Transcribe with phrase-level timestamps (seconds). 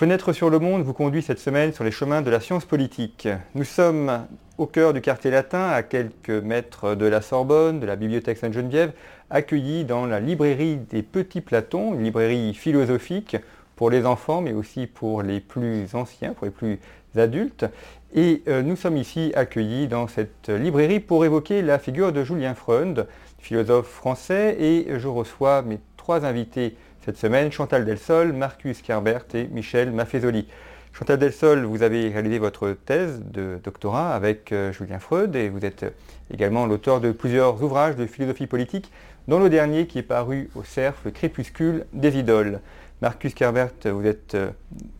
[0.00, 3.28] Fenêtre sur le monde vous conduit cette semaine sur les chemins de la science politique.
[3.54, 4.26] Nous sommes
[4.56, 8.92] au cœur du quartier latin, à quelques mètres de la Sorbonne, de la bibliothèque Sainte-Geneviève,
[9.28, 13.36] accueillis dans la librairie des Petits Platons, une librairie philosophique
[13.76, 16.78] pour les enfants, mais aussi pour les plus anciens, pour les plus
[17.14, 17.66] adultes.
[18.14, 22.54] Et euh, nous sommes ici accueillis dans cette librairie pour évoquer la figure de Julien
[22.54, 23.06] Freund,
[23.38, 26.74] philosophe français, et je reçois mes trois invités
[27.04, 30.46] cette semaine, Chantal Delsol, Marcus Kerbert et Michel Maffezoli.
[30.92, 35.64] Chantal Delsol, vous avez réalisé votre thèse de doctorat avec euh, Julien Freud et vous
[35.64, 35.86] êtes
[36.32, 38.92] également l'auteur de plusieurs ouvrages de philosophie politique,
[39.28, 42.60] dont le dernier qui est paru au CERF, Le crépuscule des idoles.
[43.00, 44.50] Marcus Kerbert, vous êtes euh,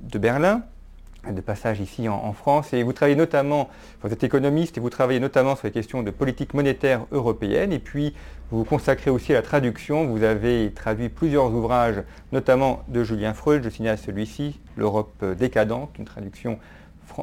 [0.00, 0.62] de Berlin,
[1.28, 3.68] de passage ici en, France et vous travaillez notamment,
[4.02, 7.78] vous êtes économiste et vous travaillez notamment sur les questions de politique monétaire européenne et
[7.78, 8.14] puis
[8.50, 10.06] vous vous consacrez aussi à la traduction.
[10.06, 12.02] Vous avez traduit plusieurs ouvrages,
[12.32, 16.58] notamment de Julien Freud, je signale celui-ci, L'Europe décadente, une traduction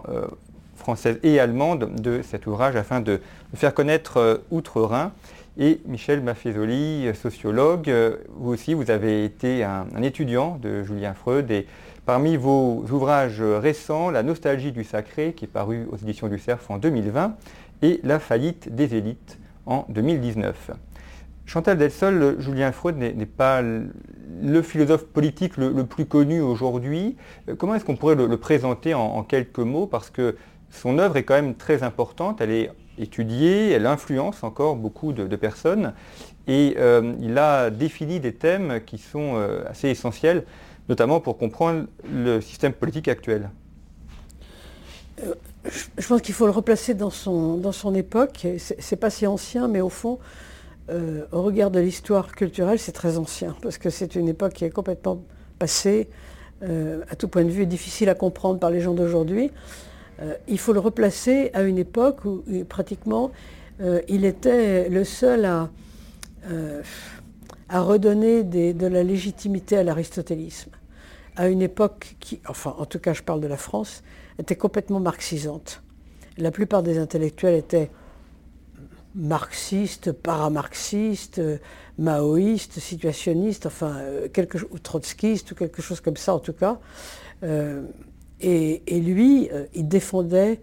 [0.07, 0.27] euh,
[0.75, 3.19] française et allemande de cet ouvrage afin de,
[3.55, 5.11] faire connaître euh, Outre-Rhin.
[5.59, 11.51] Et Michel Maffezoli, sociologue, euh, vous aussi, vous avez été un, étudiant de Julien Freud
[12.07, 16.71] Parmi vos ouvrages récents, La nostalgie du sacré, qui est paru aux éditions du Cerf
[16.71, 17.35] en 2020,
[17.81, 20.71] et La faillite des élites en 2019.
[21.45, 27.17] Chantal Delsol, Julien Freud n'est pas le philosophe politique le, plus connu aujourd'hui.
[27.57, 29.85] Comment est-ce qu'on pourrait le, présenter en, quelques mots?
[29.85, 30.37] Parce que
[30.69, 35.35] son œuvre est quand même très importante, elle est étudiée, elle influence encore beaucoup de,
[35.35, 35.91] personnes,
[36.47, 40.45] et euh, il a défini des thèmes qui sont euh, assez essentiels
[40.89, 43.49] notamment pour comprendre le système politique actuel
[45.23, 45.33] euh,
[45.97, 48.47] Je pense qu'il faut le replacer dans son, dans son époque.
[48.57, 50.19] C'est pas si ancien, mais au fond,
[50.89, 54.65] euh, au regard de l'histoire culturelle, c'est très ancien, parce que c'est une époque qui
[54.65, 55.21] est complètement
[55.59, 56.07] passée,
[56.63, 59.51] euh, à tout point de vue, difficile à comprendre par les gens d'aujourd'hui.
[60.47, 63.31] il faut le replacer à une époque où, pratiquement
[64.07, 65.69] il était le seul à,
[67.69, 70.71] à redonner de la légitimité à l'aristotélisme
[71.37, 74.03] à une époque qui, enfin en tout cas je parle de la France,
[74.39, 75.81] était complètement marxisante.
[76.37, 77.89] La plupart des intellectuels étaient
[79.15, 81.41] marxistes, paramarxistes,
[81.97, 86.79] maoïstes, situationnistes, enfin euh, quelque, ou trotskistes ou quelque chose comme ça en tout cas.
[87.43, 87.83] Euh,
[88.39, 90.59] et, lui, euh, il défendait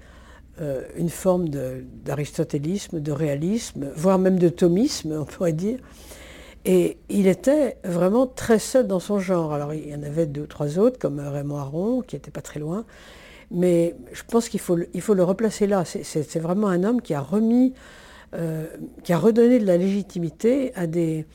[0.97, 5.81] une forme d'aristotélisme, de, réalisme, voire même de thomisme, on pourrait dire.
[6.65, 9.53] Et il était vraiment très seul dans son genre.
[9.53, 12.41] Alors il y en avait deux ou trois autres, comme Raymond Aron, qui n'était pas
[12.41, 12.85] très loin.
[13.51, 15.85] Mais je pense qu'il faut, il faut le replacer là.
[15.85, 17.75] C'est vraiment un homme qui a remis,
[18.35, 18.67] euh,
[19.03, 21.27] qui a redonné de la légitimité à des,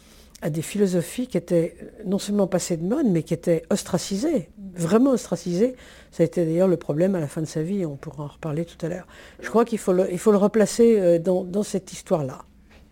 [0.41, 1.75] à des philosophies qui étaient
[2.05, 5.75] non seulement passées de mode, mais qui étaient ostracisées, vraiment ostracisées.
[6.11, 8.27] Ça a été d'ailleurs le problème à la fin de sa vie, on pourra en
[8.27, 9.05] reparler tout à l'heure.
[9.41, 12.45] Je crois qu'il faut le, faut le replacer euh, dans cette histoire-là.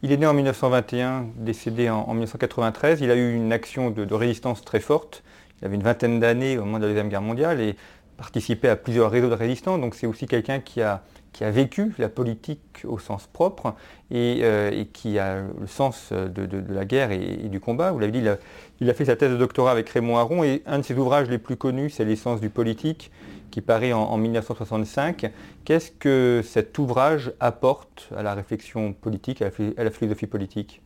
[0.07, 3.01] Il est né en 1921, décédé en, 1993.
[3.01, 5.21] Il a eu une action de, résistance très forte.
[5.59, 7.75] Il avait une vingtaine d'années au moment de la Deuxième Guerre mondiale et
[8.15, 9.77] participait à plusieurs réseaux de résistants.
[9.77, 11.03] Donc c'est aussi quelqu'un qui a,
[11.33, 13.75] qui a vécu la politique au sens propre
[14.09, 17.91] et, euh, qui a le sens de, la guerre et, du combat.
[17.91, 18.37] Vous l'avez dit, il a,
[18.79, 21.27] il a, fait sa thèse de doctorat avec Raymond Aron et un de ses ouvrages
[21.27, 23.11] les plus connus, c'est L'essence du politique,
[23.51, 25.31] qui paraît en, 1965.
[25.65, 30.81] Qu'est-ce que cet ouvrage apporte à la réflexion politique, à la, philosophie politique?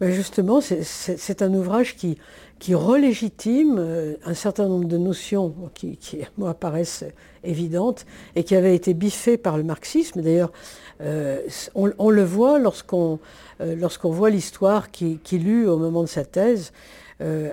[0.00, 2.16] Ben Justement, c'est un ouvrage qui,
[2.74, 5.98] relégitime euh, un certain nombre de notions qui,
[6.38, 7.04] moi, paraissent
[7.42, 8.06] évidentes
[8.36, 10.22] et qui avaient été biffées par le marxisme.
[10.22, 10.52] D'ailleurs,
[11.00, 11.40] euh,
[11.74, 13.18] on, le voit lorsqu'on
[13.60, 16.72] euh, voit l'histoire qu'il qui eut au moment de sa thèse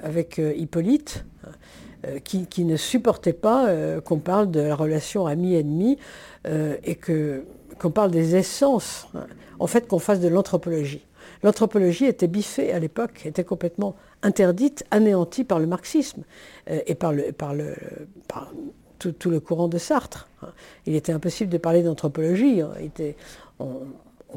[0.02, 1.26] avec Hippolyte.
[2.06, 5.98] Euh, qui, ne supportait pas euh, qu'on parle de la relation ami-ennemi
[6.46, 9.26] euh, et qu'on parle des essences, hein.
[9.58, 11.04] en fait qu'on fasse de l'anthropologie.
[11.42, 16.24] L'anthropologie était biffée à l'époque, était complètement interdite, anéantie par le marxisme
[16.68, 17.74] et par, le, par, le,
[19.00, 20.30] tout, le courant de Sartre.
[20.44, 20.50] Hein.
[20.86, 22.62] Il était impossible de parler d'anthropologie.
[22.62, 22.74] Hein.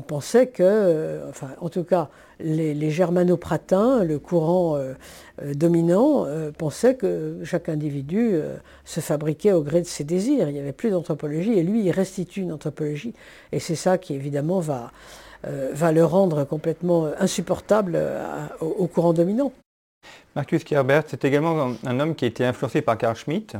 [0.01, 2.09] Pensait que, enfin, en tout cas,
[2.43, 4.95] les, germanopratins, le courant euh,
[5.55, 10.49] dominant euh, pensait que chaque individu euh, se fabriquait au gré de ses désirs.
[10.49, 13.15] Il n'y avait plus d'anthropologie et lui, il restitue une anthropologie.
[13.53, 14.93] Et c'est ça qui, évidemment, va,
[15.45, 17.99] le rendre complètement insupportable
[18.61, 19.53] au, courant dominant.
[20.37, 23.57] Marcus Kerbert, c'est également un homme qui a été influencé par Carl Schmitt,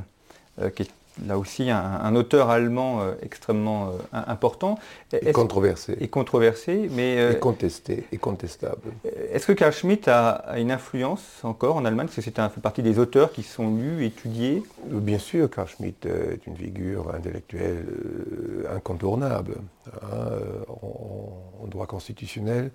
[1.27, 4.79] là aussi un, auteur allemand euh, extrêmement important.
[5.13, 5.97] Et controversé.
[6.01, 7.33] Et controversé, mais...
[7.33, 8.93] et contesté, et contestable.
[9.33, 12.07] Est-ce que Carl Schmitt a, une influence encore en Allemagne?
[12.07, 15.69] Est-ce que c'est un, fait partie des auteurs qui sont lus, étudiés Bien sûr, Carl
[15.69, 17.85] Schmitt est une figure intellectuelle
[18.75, 19.57] incontournable
[20.03, 20.09] hein,
[20.69, 22.71] en, droit constitutionnel,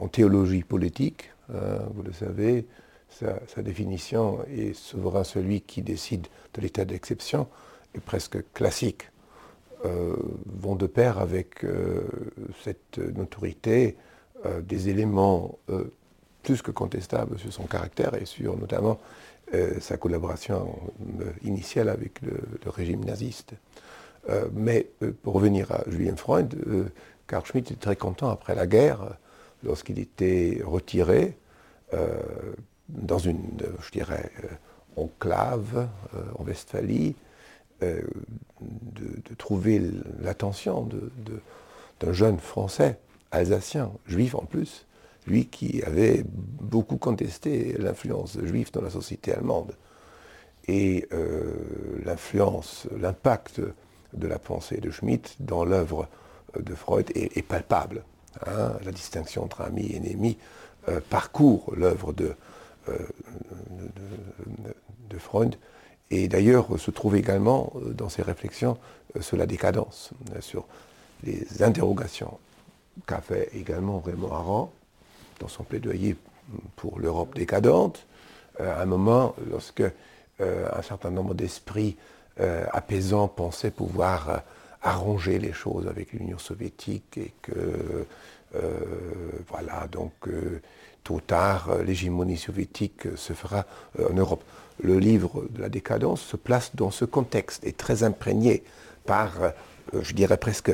[0.00, 2.66] en théologie politique, hein, vous le savez
[3.10, 7.48] sa, définition est souverain celui qui décide de l'état d'exception
[7.94, 9.10] est presque classique,
[9.84, 10.16] euh,
[10.46, 12.02] vont de pair avec euh,
[12.62, 13.96] cette notoriété
[14.44, 15.58] euh, des éléments
[16.42, 18.98] plus que contestables sur son caractère et sur notamment
[19.80, 20.78] sa collaboration
[21.42, 22.38] initiale avec le,
[22.70, 23.54] régime naziste.
[24.52, 24.90] mais
[25.22, 26.54] pour revenir à Julien Freund,
[27.26, 29.16] Karl Schmitt était très content après la guerre,
[29.64, 31.38] lorsqu'il était retiré
[32.88, 33.42] dans une,
[33.80, 34.48] je dirais, euh,
[34.96, 37.14] enclave euh, en Westphalie,
[37.82, 38.02] euh,
[38.60, 39.80] de, trouver
[40.20, 40.88] l'attention
[42.00, 42.98] d'un jeune Français,
[43.30, 44.86] alsacien, juif en plus,
[45.28, 49.76] lui qui avait beaucoup contesté l'influence juive dans la société allemande.
[50.66, 51.08] Et
[52.04, 53.62] l'influence, l'impact
[54.12, 56.08] de la pensée de Schmitt dans l'œuvre
[56.58, 58.02] de Freud est, palpable.
[58.46, 58.72] Hein.
[58.84, 60.36] La distinction entre ami et ennemi
[61.08, 62.34] parcourt l'œuvre de,
[62.88, 62.98] euh,
[65.10, 65.56] de, Freud,
[66.10, 68.78] et d'ailleurs se trouve également euh, dans ses réflexions
[69.16, 70.66] euh, sur la décadence, sur
[71.24, 72.38] les interrogations
[73.06, 74.70] qu'a fait également Raymond Aron
[75.40, 76.16] dans son plaidoyer
[76.76, 78.06] pour l'Europe décadente,
[78.58, 79.82] à un moment lorsque
[80.40, 81.96] un certain nombre d'esprits
[82.72, 84.42] apaisants pensaient pouvoir
[84.82, 88.06] arranger les choses avec l'Union soviétique et que
[89.48, 90.12] voilà donc
[91.04, 93.64] tôt tard, euh, l'hégémonie soviétique euh, se fera
[93.98, 94.42] euh, en Europe.
[94.80, 98.62] Le livre de la décadence se place dans ce contexte, est très imprégné
[99.06, 99.32] par,
[99.92, 100.70] je dirais presque,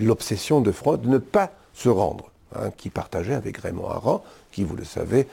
[0.00, 4.64] l'obsession de Freud de ne pas se rendre, hein, qui partageait avec Raymond Aron, qui,
[4.64, 5.28] vous le savez,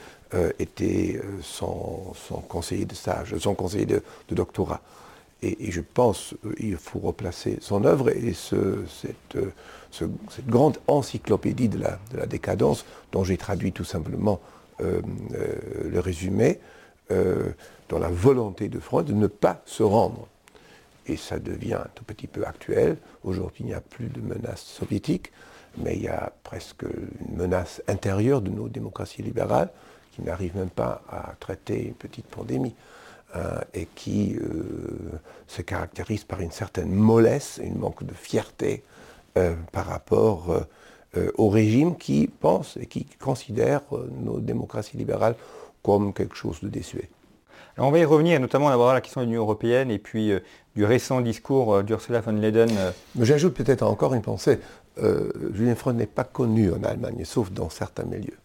[0.60, 2.14] était son,
[2.48, 4.82] conseiller de stage, son conseiller de, doctorat.
[5.42, 9.38] Et, je pense qu'il faut replacer son œuvre et cette,
[9.90, 14.40] cette grande encyclopédie de la, de la décadence, dont j'ai traduit tout simplement
[14.82, 15.00] euh,
[15.34, 16.60] euh, le résumé,
[17.10, 17.50] euh,
[17.88, 20.28] dans la volonté de Freud de ne pas se rendre.
[21.06, 22.98] Et ça devient un tout petit peu actuel.
[23.24, 25.32] Aujourd'hui, il n'y a plus de menace soviétique,
[25.78, 29.70] mais il y a presque une menace intérieure de nos démocraties libérales
[30.12, 32.74] qui n'arrivent même pas à traiter une petite pandémie.
[33.74, 34.36] Et qui
[35.46, 38.82] se caractérise par une certaine mollesse, un manque de fierté
[39.36, 40.60] euh, par rapport euh,
[41.18, 43.82] euh, au régime qui pense et qui considère
[44.22, 45.34] nos démocraties libérales
[45.82, 47.10] comme quelque chose de désuet.
[47.76, 50.32] Alors on va y revenir, notamment à la question de l'Union européenne et puis
[50.74, 52.68] du récent discours d'Ursula von Leyen.
[53.20, 54.58] J'ajoute peut-être encore une pensée.
[55.52, 58.38] Julien Freud n'est pas connu en Allemagne, sauf dans certains milieux.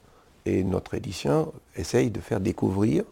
[0.46, 3.06] Et notre édition essaye de faire découvrir,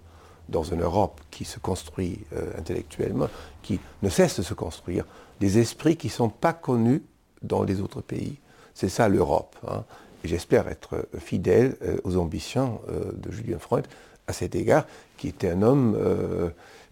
[0.50, 2.20] dans une Europe qui se construit
[2.58, 3.28] intellectuellement,
[3.62, 5.06] qui ne cesse de se construire,
[5.40, 7.04] des esprits qui ne sont pas connus
[7.42, 8.38] dans les autres pays.
[8.74, 9.56] C'est ça l'Europe.
[9.68, 9.84] Hein.
[10.24, 13.88] Et j'espère être fidèle euh, aux ambitions euh, de Julien Freud
[14.28, 14.86] à cet égard,
[15.18, 16.50] qui était un homme euh,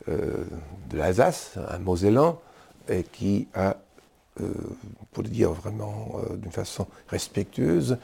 [0.07, 2.39] de l'Alsace, un Mosellan,
[2.89, 3.75] et qui a,
[5.11, 7.97] pour le dire vraiment d'une façon respectueuse,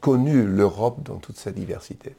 [0.00, 2.16] connu l'Europe dans toute sa diversité.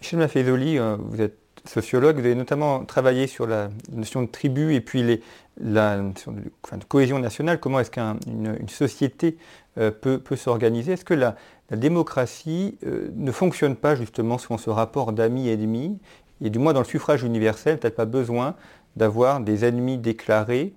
[0.00, 1.36] Michel Maffezoli, vous êtes
[1.66, 5.22] sociologue, vous avez notamment travaillé sur la notion de tribu et puis les,
[5.60, 7.60] la notion de, cohésion nationale.
[7.60, 9.36] Comment est-ce qu'une société
[9.78, 10.92] euh, peut, s'organiser?
[10.92, 11.36] Est-ce que la,
[11.70, 15.98] démocratie euh, ne fonctionne pas justement selon ce rapport d'amis-ennemis
[16.42, 18.56] Et du moins dans le suffrage universel, peut-être pas besoin
[18.96, 20.74] d'avoir des ennemis déclarés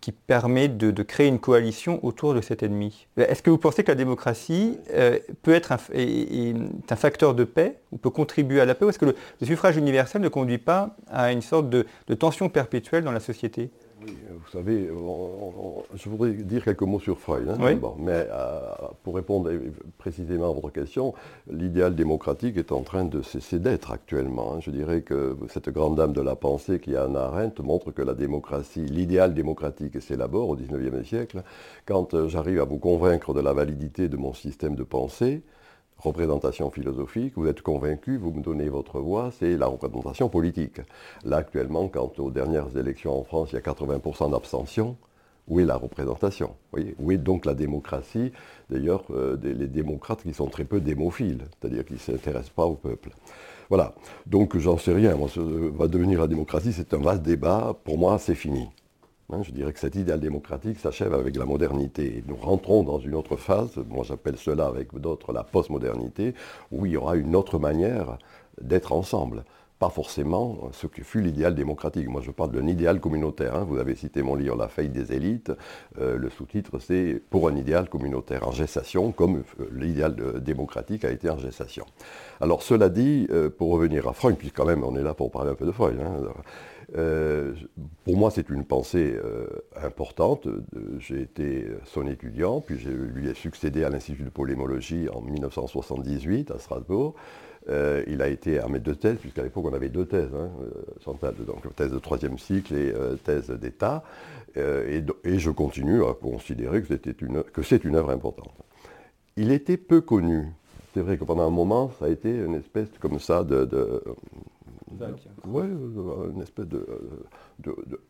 [0.00, 3.06] qui permet de, créer une coalition autour de cet ennemi.
[3.16, 7.98] Est-ce que vous pensez que la démocratie euh, peut être un, facteur de paix ou
[7.98, 11.32] peut contribuer à la paix ou est-ce que le, suffrage universel ne conduit pas à
[11.32, 13.70] une sorte de tension perpétuelle dans la société?
[14.06, 14.88] Vous savez,
[15.94, 17.48] je voudrais dire quelques mots sur Freud.
[17.48, 18.60] Hein, mais euh,
[19.02, 19.50] pour répondre
[19.98, 21.14] précisément à votre question,
[21.50, 24.54] l'idéal démocratique est en train de cesser d'être actuellement.
[24.54, 24.60] Hein.
[24.60, 28.02] Je dirais que cette grande dame de la pensée qui a en Arendt montre que
[28.02, 31.42] la démocratie, l'idéal démocratique s'élabore au XIXe siècle.
[31.84, 35.42] Quand euh, j'arrive à vous convaincre de la validité de mon système de pensée,
[35.98, 40.80] représentation philosophique, vous êtes convaincu, vous me donnez votre voix, c'est la représentation politique.
[41.24, 44.96] Là, actuellement, quand aux dernières élections en France, il y a 80% d'abstention,
[45.48, 46.56] Où est la représentation?
[46.98, 48.32] Où est donc la démocratie?
[48.68, 52.74] D'ailleurs, euh, les démocrates qui sont très peu démophiles, c'est-à-dire qui ne s'intéressent pas au
[52.74, 53.10] peuple.
[53.68, 53.94] Voilà.
[54.26, 55.14] Donc j'en sais rien.
[55.14, 57.76] Moi, ce va devenir la démocratie, c'est un vaste débat.
[57.84, 58.68] Pour moi, c'est fini.
[59.32, 62.22] Hein, je dirais que cet idéal démocratique s'achève avec la modernité.
[62.28, 66.34] Nous rentrons dans une autre phase, moi j'appelle cela avec d'autres la postmodernité,
[66.70, 68.18] où il y aura une autre manière
[68.60, 69.44] d'être ensemble
[69.78, 72.08] pas forcément ce que fut l'idéal démocratique.
[72.08, 73.54] Moi, je parle d'un idéal communautaire.
[73.54, 73.66] Hein.
[73.68, 75.52] Vous avez cité mon livre La faillite des élites.
[76.00, 81.10] Euh, le sous-titre, c'est Pour un idéal communautaire en gestation, comme euh, l'idéal démocratique a
[81.10, 81.84] été en gestation.
[82.40, 85.30] Alors, cela dit, euh, pour revenir à Freud, puisque quand même on est là pour
[85.30, 86.22] parler un peu de Freud, hein,
[86.92, 89.18] pour moi, c'est une pensée
[89.82, 90.46] importante.
[90.98, 96.50] J'ai été son étudiant, puis je lui ai succédé à l'Institut de polémologie en 1978
[96.52, 97.14] à Strasbourg.
[97.68, 101.44] Euh, il a été armé de thèses, puisqu'à l'époque on avait deux thèses, hein, euh,
[101.44, 104.04] donc thèse de troisième cycle et euh, thèse d'État,
[104.56, 105.02] et,
[105.38, 108.54] je continue à considérer que c'est une œuvre importante.
[109.36, 110.46] Il était peu connu.
[110.94, 114.02] C'est vrai que pendant un moment, ça a été une espèce comme ça de,
[115.46, 115.64] oui,
[116.34, 116.86] une espèce de,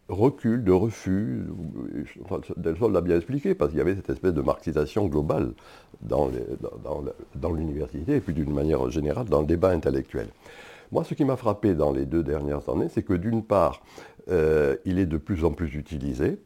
[0.08, 1.44] recul, de refus.
[2.56, 5.52] Delsol l'a bien expliqué, parce qu'il y avait cette espèce de marxisation globale
[6.02, 6.30] dans,
[7.54, 10.28] l'université, et puis d'une manière générale dans le débat intellectuel.
[10.92, 13.82] Moi, ce qui m'a frappé dans les deux dernières années, c'est que d'une part,
[14.28, 16.38] euh, il est de plus en plus utilisé,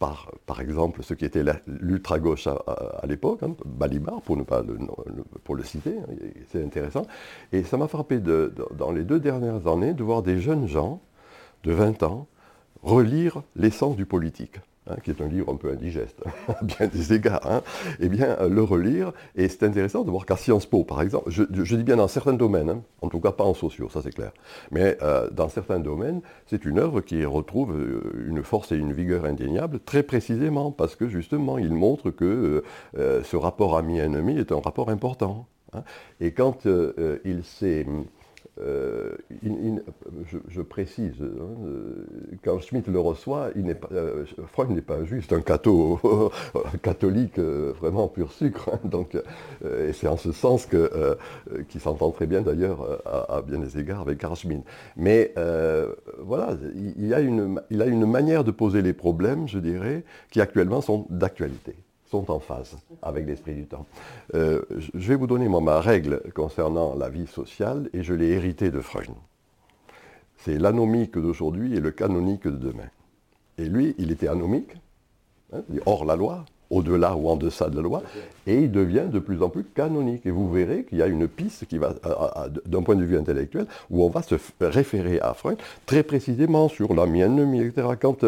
[0.00, 6.14] par, exemple, ce qui était l'ultra-gauche à, l'époque, hein, Balibar, pour le citer, hein,
[6.48, 7.06] c'est intéressant.
[7.52, 11.02] Et ça m'a frappé dans les deux dernières années de voir des jeunes gens
[11.64, 12.26] de 20 ans
[12.82, 14.56] relire l'essence du politique.
[14.90, 17.62] Hein, qui est un livre un peu indigeste, à bien des égards, hein,
[18.00, 21.30] eh bien, euh, le relire, et c'est intéressant de voir qu'à Sciences Po, par exemple,
[21.30, 24.12] je, dis bien dans certains domaines, hein, en tout cas pas en sociaux, ça c'est
[24.12, 24.32] clair,
[24.70, 28.92] mais euh, dans certains domaines, c'est une œuvre qui retrouve euh, une force et une
[28.92, 32.64] vigueur indéniables, très précisément, parce que justement, il montre que
[32.96, 35.46] ce rapport ami-ennemi est un rapport important.
[36.20, 36.66] et quand
[37.24, 37.86] il s'est
[38.62, 39.16] euh,
[40.48, 42.06] je, précise, hein, euh,
[42.44, 45.98] quand Schmitt le reçoit, il n'est pas, euh, Freud n'est pas juste un catho,
[46.82, 48.70] catholique vraiment pur sucre.
[48.72, 49.16] Hein, donc,
[49.64, 51.16] et c'est en ce sens que,
[51.68, 54.62] qu'il s'entend très bien d'ailleurs à, bien des égards avec Carl Schmitt.
[54.96, 55.32] Mais
[56.18, 56.56] voilà,
[56.96, 60.80] il, a une, il a une manière de poser les problèmes, je dirais, qui actuellement
[60.80, 61.74] sont d'actualité
[62.10, 63.86] sont en phase avec l'esprit du temps.
[64.34, 64.62] Euh,
[64.94, 68.80] je vais vous donner ma règle concernant la vie sociale et je l'ai héritée de
[68.80, 69.10] Freud.
[70.36, 72.88] C'est l'anomique d'aujourd'hui et le canonique de demain.
[73.58, 74.72] Et lui, il était anomique,
[75.52, 78.02] hein, hors la loi, au-delà ou en deçà de la loi,
[78.46, 80.24] et il devient de plus en plus canonique.
[80.24, 81.94] Et vous verrez qu'il y a une piste qui va,
[82.66, 86.94] d'un point de vue intellectuel, où on va se référer à Freud très précisément sur
[86.94, 87.88] la mienne, etc.
[88.00, 88.24] Quand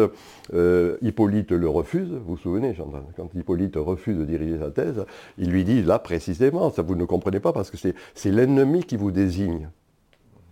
[0.53, 2.75] euh, Hippolyte le refuse, vous vous souvenez,
[3.15, 5.05] quand Hippolyte refuse de diriger sa thèse,
[5.37, 8.97] il lui dit là précisément, ça vous ne comprenez pas parce que c'est l'ennemi qui
[8.97, 9.69] vous désigne.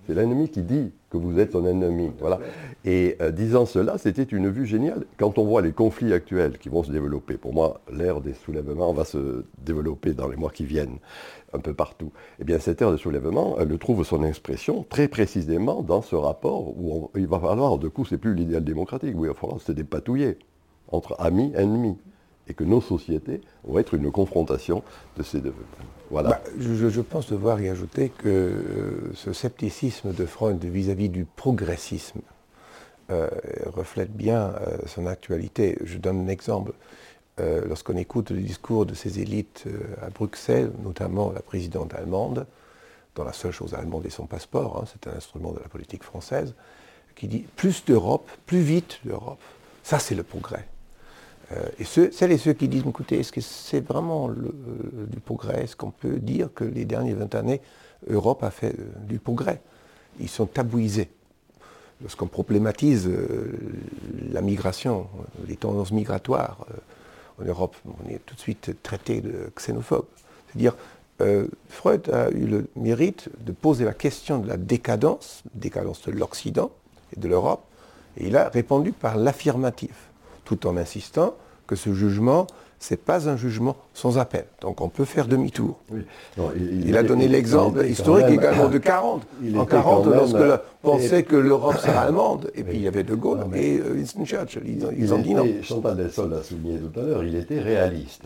[0.07, 2.11] C'est l'ennemi qui dit que vous êtes son ennemi.
[2.19, 2.39] Voilà.
[2.85, 5.05] Et euh, disant cela, c'était une vue géniale.
[5.17, 8.93] Quand on voit les conflits actuels qui vont se développer, pour moi, l'ère des soulèvements
[8.93, 10.97] va se développer dans les mois qui viennent,
[11.53, 12.11] un peu partout.
[12.39, 16.69] Eh bien, cette ère de soulèvement, elle trouve son expression très précisément dans ce rapport
[16.69, 19.73] où il va falloir, de coup, c'est plus l'idéal démocratique, où il va falloir se
[19.73, 20.37] dépatouiller
[20.87, 21.97] entre amis, ennemis
[22.51, 24.83] et que nos sociétés vont être une confrontation
[25.17, 25.53] de ces deux.
[26.09, 26.29] Voilà.
[26.29, 32.19] Bah, je, pense devoir y ajouter que euh, ce scepticisme de Freud vis-à-vis du progressisme
[33.09, 33.29] euh,
[33.65, 35.77] reflète bien euh, son actualité.
[35.85, 36.73] Je donne un exemple.
[37.65, 39.65] Lorsqu'on écoute le discours de ces élites
[39.99, 42.45] à Bruxelles, notamment la présidente allemande,
[43.15, 46.03] dont la seule chose allemande est son passeport, hein, c'est un instrument de la politique
[46.03, 46.53] française,
[47.15, 49.39] qui dit plus d'Europe, plus vite d'Europe.
[49.81, 50.67] Ça, c'est le progrès.
[51.51, 54.35] Euh, et celles et ceux qui disent, écoutez, est-ce que c'est vraiment euh,
[55.07, 55.63] du progrès?
[55.63, 57.61] Est-ce qu'on peut dire que les dernières 20 années,
[58.09, 59.61] Europe a fait euh, du progrès?
[60.19, 61.09] Ils sont tabouisés.
[62.01, 63.07] Lorsqu'on problématise
[64.31, 65.07] la migration,
[65.47, 66.65] les tendances migratoires,
[67.39, 70.05] en Europe, on est tout de suite traité de xénophobe.
[70.47, 70.75] C'est-à-dire,
[71.69, 76.71] Freud a eu le mérite de poser la question de la décadence, décadence de l'Occident
[77.15, 77.63] et de l'Europe,
[78.17, 80.10] et il a répondu par l'affirmatif
[80.51, 82.45] tout en insistant que ce jugement,
[82.79, 84.45] ce n'est pas un jugement sans appel.
[84.59, 85.79] Donc on peut faire demi-tour.
[86.57, 89.21] il, a donné l'exemple historique également de 40.
[89.55, 93.15] En 40, lorsque on pensait que l'Europe serait allemande, et puis il y avait De
[93.15, 94.63] Gaulle et euh, Winston Churchill,
[94.97, 95.45] ils, ont dit non.
[95.61, 98.23] Chantal Delsol l'a souligné tout à l'heure, il était réaliste.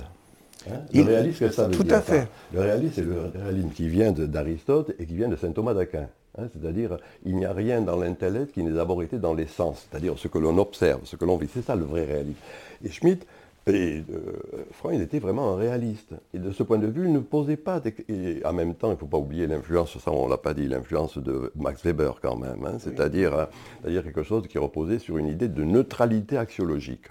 [0.68, 2.28] Hein le réalisme, ça veut Tout à fait.
[2.54, 6.08] Le réalisme, c'est le réalisme qui vient d'Aristote et qui vient de saint Thomas d'Aquin.
[6.38, 9.88] Hein, c'est-à-dire, il n'y a rien dans l'intellect qui n'est d'abord été dans les sens,
[9.90, 11.48] c'est-à-dire ce que l'on observe, ce que l'on vit.
[11.54, 12.40] C'est ça le vrai réalisme.
[12.84, 13.26] Et Schmitt,
[13.68, 16.14] et euh, Freud était vraiment un réaliste.
[16.34, 17.82] Et de ce point de vue, il ne posait pas.
[18.10, 20.54] Et en même temps, il ne faut pas oublier l'influence, ça on ne l'a pas
[20.54, 22.64] dit, l'influence de Max Weber quand même.
[22.66, 23.46] Hein, c'est-à-dire, euh,
[23.82, 27.06] c'est-à-dire quelque chose qui reposait sur une idée de neutralité axiologique.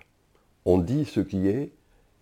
[0.64, 1.72] On dit ce qui est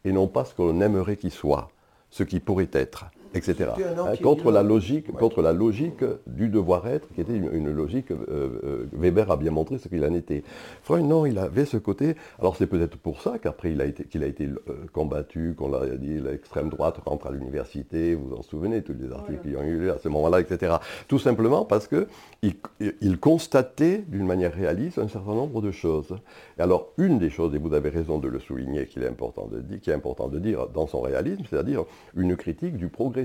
[0.04, 1.70] et non pas ce qu'on aimerait qu'il soit,
[2.10, 3.70] ce qui pourrait être etc.
[3.78, 8.86] Hein, contre, la logique, contre la logique du devoir-être, qui était une, logique, euh, euh,
[8.92, 10.42] Weber a bien montré ce qu'il en était.
[10.82, 14.04] Freud, non, il avait ce côté, alors c'est peut-être pour ça qu'après il a été,
[14.04, 18.36] qu'il a été euh, combattu, qu'on l'a dit, l'extrême droite rentre à l'université, vous vous
[18.36, 20.76] en souvenez, tous les articles qui ont eu lieu à ce moment-là, etc.
[21.08, 22.54] Tout simplement parce qu'il
[23.00, 26.16] il constatait d'une manière réaliste un certain nombre de choses.
[26.58, 29.46] Et alors, une des choses, et vous avez raison de le souligner, qu'il est important
[29.46, 31.84] de dire, qui est important de dire dans son réalisme, c'est-à-dire
[32.16, 33.21] une critique du progrès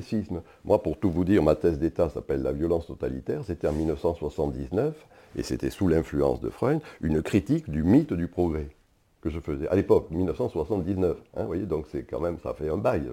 [0.63, 3.43] moi, pour tout vous dire, ma thèse d'État s'appelle La violence totalitaire.
[3.45, 4.93] C'était en 1979,
[5.35, 8.69] et c'était sous l'influence de Freud, une critique du mythe du progrès
[9.21, 11.17] que je faisais à l'époque, 1979.
[11.35, 13.03] Hein, vous voyez, donc c'est quand même, ça fait un bail.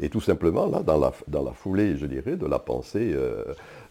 [0.00, 3.44] Et tout simplement, là, dans la, dans la foulée, je dirais, de la pensée euh,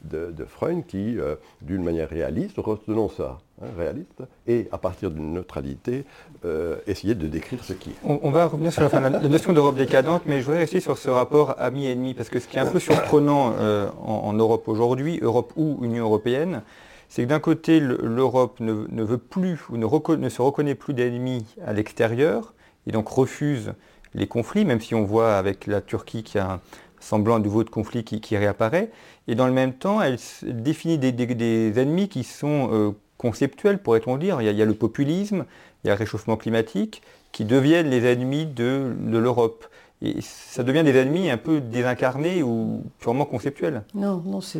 [0.04, 5.34] de, Freud, qui, euh, d'une manière réaliste, retenons ça, hein, réaliste, et à partir d'une
[5.34, 6.06] neutralité,
[6.46, 7.96] euh, essayer de décrire ce qui est.
[8.04, 11.56] On, va revenir sur la, notion d'Europe décadente, mais je voudrais rester sur ce rapport
[11.60, 13.54] ami-ennemi, parce que ce qui est un peu surprenant
[14.02, 16.62] en, Europe aujourd'hui, Europe ou Union européenne,
[17.10, 21.74] c'est que d'un côté, l'Europe ne, veut plus ou ne, se reconnaît plus d'ennemis à
[21.74, 22.54] l'extérieur,
[22.86, 23.74] et donc refuse
[24.14, 26.62] les conflits, même si on voit avec la Turquie qu'il y a un
[27.00, 28.92] semblant à nouveau de conflit qui, réapparaît,
[29.28, 34.42] et dans le même temps, elle définit des, ennemis qui sont euh, conceptuels, pourrait-on dire.
[34.42, 35.46] Il y, a, le populisme,
[35.84, 37.02] il y a le réchauffement climatique,
[37.32, 39.66] qui deviennent les ennemis de l'Europe.
[40.02, 43.84] Et ça devient des ennemis un peu désincarnés ou purement conceptuels.
[43.94, 44.60] Non, non, je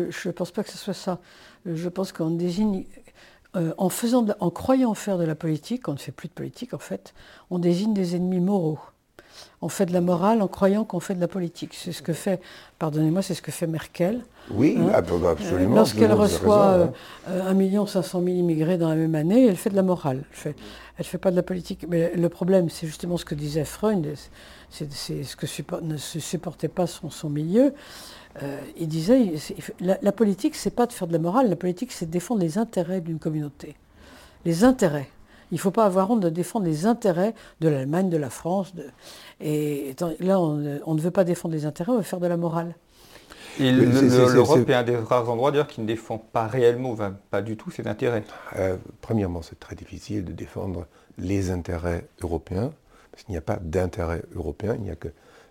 [0.00, 1.20] ne pense pas que ce soit ça.
[1.64, 2.84] Je pense qu'on désigne,
[3.54, 7.14] euh, en croyant faire de la politique, on ne fait plus de politique en fait,
[7.50, 8.80] on désigne des ennemis moraux.
[9.64, 11.74] On fait de la morale en croyant qu'on fait de la politique.
[11.74, 12.40] C'est ce que fait,
[12.80, 14.24] pardonnez-moi, c'est ce que fait Merkel.
[14.50, 15.76] Oui, hein absolument.
[15.76, 16.92] Lorsqu'elle reçoit
[17.28, 20.24] 1 500 000 immigrés dans la même année, elle fait de la morale.
[20.44, 20.54] Elle
[20.98, 21.86] ne fait pas de la politique.
[21.88, 24.14] Mais le problème, c'est justement ce que disait Freud,
[24.68, 27.72] c'est ce que ne supportait pas son, milieu.
[28.42, 29.32] Euh, il disait,
[29.80, 32.40] la, la politique, c'est pas de faire de la morale, la politique, c'est de défendre
[32.40, 33.76] les intérêts d'une communauté.
[34.44, 35.08] Les intérêts.
[35.52, 38.72] Il ne faut pas avoir honte de défendre les intérêts de l'Allemagne, de la France.
[39.38, 42.74] Et là, on, ne veut pas défendre les intérêts, on veut faire de la morale.
[43.60, 46.96] Et l'Europe est, un des rares endroits d'ailleurs qui ne défend pas réellement,
[47.30, 48.24] pas du tout ses intérêts.
[48.56, 50.86] Euh, premièrement, c'est très difficile de défendre
[51.18, 52.72] les intérêts européens,
[53.10, 55.08] parce qu'il n'y a pas d'intérêt européen, il n'y a que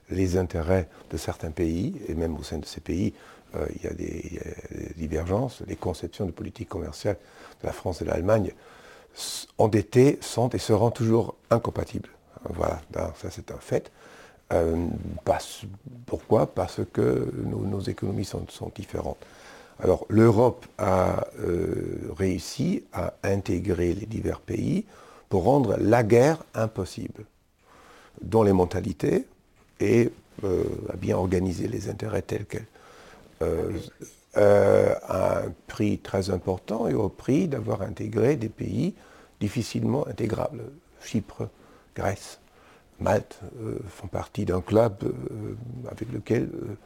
[0.10, 3.14] les intérêts de certains pays, et même au sein de ces pays,
[3.56, 4.42] euh, il, y a des,
[4.96, 5.62] divergences.
[5.68, 7.18] Les conceptions de politique commerciale
[7.62, 8.52] de la France et de l'Allemagne
[9.58, 12.10] endettés sont et seront toujours incompatibles.
[12.50, 13.92] Voilà, ça c'est un fait.
[14.52, 14.88] Euh,
[16.06, 16.48] pourquoi?
[16.48, 18.46] Parce que nos, économies sont,
[18.76, 19.24] différentes.
[19.82, 24.86] Alors l'Europe a euh, réussi à intégrer les divers pays
[25.30, 27.24] pour rendre la guerre impossible,
[28.22, 29.26] dans les mentalités
[29.80, 30.12] et
[30.44, 32.68] euh, à bien organiser les intérêts tels quels.
[34.36, 38.96] À un prix très important et au prix d'avoir intégré des pays
[39.42, 40.64] difficilement intégrables.
[41.02, 41.50] Chypre,
[41.96, 42.40] Grèce,
[43.02, 45.56] Malte euh, font partie d'un club euh,
[45.90, 46.78] avec lequel euh,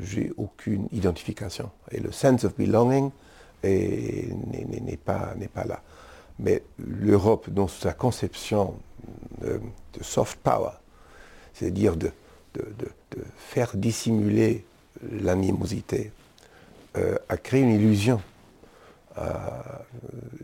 [0.00, 1.70] j'ai aucune identification.
[1.90, 3.10] Et le sense of belonging
[3.64, 5.82] n'est pas là.
[6.38, 8.74] Mais l'Europe, dans sa conception
[9.40, 9.60] de,
[10.02, 10.72] soft power,
[11.54, 12.10] c'est-à-dire de,
[13.36, 14.64] faire dissimuler
[15.10, 16.12] l'animosité,
[17.28, 18.20] a créé une illusion
[19.18, 19.30] euh,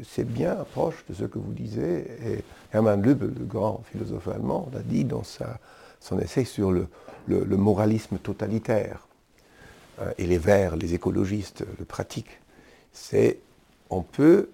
[0.02, 2.06] c'est bien proche de ce que vous disiez.
[2.26, 6.88] Et Hermann Lübbe, le grand philosophe allemand, l'a dit dans son essai sur le,
[7.28, 9.06] moralisme totalitaire.
[10.00, 12.40] Euh, et les Verts, les écologistes le pratiquent.
[12.92, 13.38] C'est
[13.90, 14.48] on peut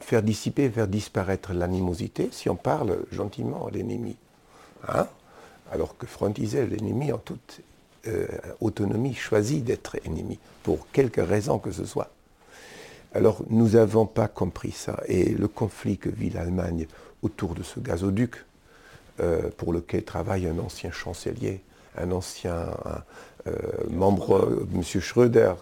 [0.00, 4.16] faire dissiper, faire disparaître l'animosité si on parle gentiment à l'ennemi.
[4.88, 5.06] Hein
[5.70, 7.60] Alors que Freud disait l'ennemi en toute
[8.08, 8.26] euh,
[8.60, 12.10] autonomie choisit d'être ennemi, pour quelque raison que ce soit.
[13.14, 15.00] Alors nous n'avons pas compris ça.
[15.06, 16.86] Et le conflit que vit l'Allemagne
[17.22, 18.44] autour de ce gazoduc,
[19.20, 21.60] euh, pour lequel travaille un ancien chancelier,
[21.96, 22.70] un ancien
[23.46, 23.52] euh,
[23.90, 24.82] membre, M.
[24.82, 25.54] Schröder,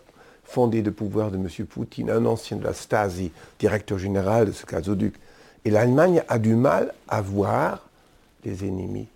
[0.44, 1.48] fondé de pouvoir de M.
[1.66, 5.14] Poutine, un ancien de la Stasi, directeur général de ce gazoduc.
[5.64, 7.88] Et l'Allemagne a du mal à voir
[8.44, 9.08] les ennemis.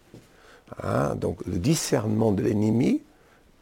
[0.82, 3.00] Hein, donc le discernement de l'ennemi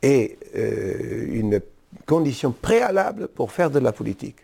[0.03, 1.61] est euh, une
[2.07, 4.37] condition préalable pour faire de la politique.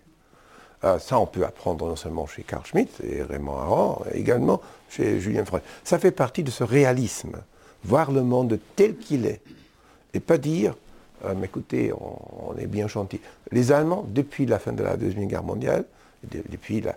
[0.85, 5.19] Euh, ça, on peut apprendre non seulement chez Carl Schmitt et Raymond Aron, également chez
[5.21, 5.63] Julien Freud.
[5.83, 7.37] Ça fait partie de ce réalisme,
[7.85, 9.41] voir le monde tel qu'il est,
[10.15, 10.75] et pas dire,
[11.25, 13.21] euh, mais écoutez, on, est bien gentil.
[13.51, 15.85] Les Allemands, depuis la fin de la Deuxième Guerre mondiale,
[16.23, 16.95] depuis la,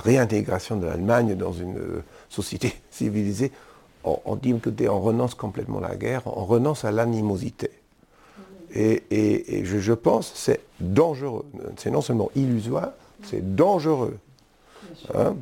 [0.00, 3.50] réintégration de l'Allemagne dans une euh, société civilisée,
[4.02, 7.70] on, dit, écoutez, on renonce complètement à la guerre, on renonce à l'animosité.
[8.74, 11.44] Et, je, je pense c'est dangereux.
[11.76, 12.92] C'est non seulement illusoire,
[13.24, 14.16] c'est dangereux.
[15.14, 15.36] Hein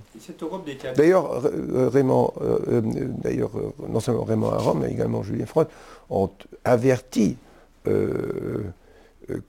[0.97, 3.51] d'ailleurs, euh, Raymond, euh, euh, d'ailleurs,
[3.89, 5.69] non seulement Raymond Rome, mais également Julien Freud
[6.11, 6.31] ont
[6.65, 7.37] averti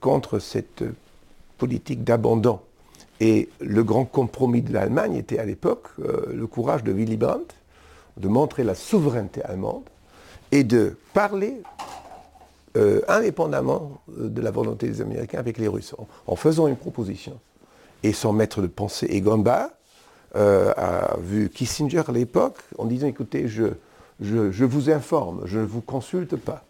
[0.00, 0.82] contre cette
[1.58, 2.60] politique d'abandon.
[3.20, 7.54] Et le grand compromis de l'Allemagne était à l'époque le courage de Willy Brandt
[8.16, 9.82] de montrer la souveraineté allemande
[10.52, 11.60] et de parler
[13.08, 15.94] indépendamment de la volonté des Américains avec les Russes,
[16.26, 17.38] en faisant une proposition
[18.02, 19.22] et son maître de pensée
[20.36, 25.80] euh, a vu Kissinger à l'époque en disant écoutez, je, vous informe, je ne vous
[25.80, 26.64] consulte pas.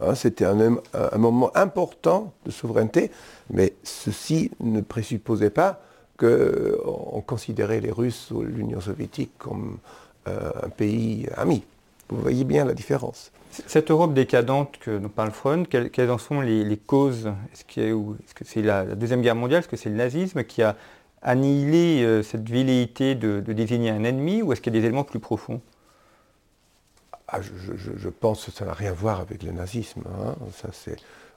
[0.00, 0.78] Hein, c'était un,
[1.18, 3.10] moment important de souveraineté,
[3.50, 5.80] mais ceci ne présupposait pas
[6.18, 9.78] qu'on considérait les Russes ou l'Union soviétique comme
[10.28, 11.64] euh, un pays ami.
[12.14, 13.32] Vous voyez bien la différence.
[13.50, 17.32] Cette Europe décadente que nous parle Freud, quelles, en sont les, causes?
[17.52, 17.64] Est-ce
[18.34, 19.60] que c'est la, Deuxième Guerre mondiale?
[19.60, 20.76] Est-ce que c'est le nazisme qui a
[21.22, 25.04] annihilé euh, cette velléité de, désigner un ennemi ou est-ce qu'il y a des éléments
[25.04, 25.60] plus profonds?
[27.28, 30.02] Ah, je, pense que ça n'a rien à voir avec le nazisme.
[30.06, 30.36] Hein.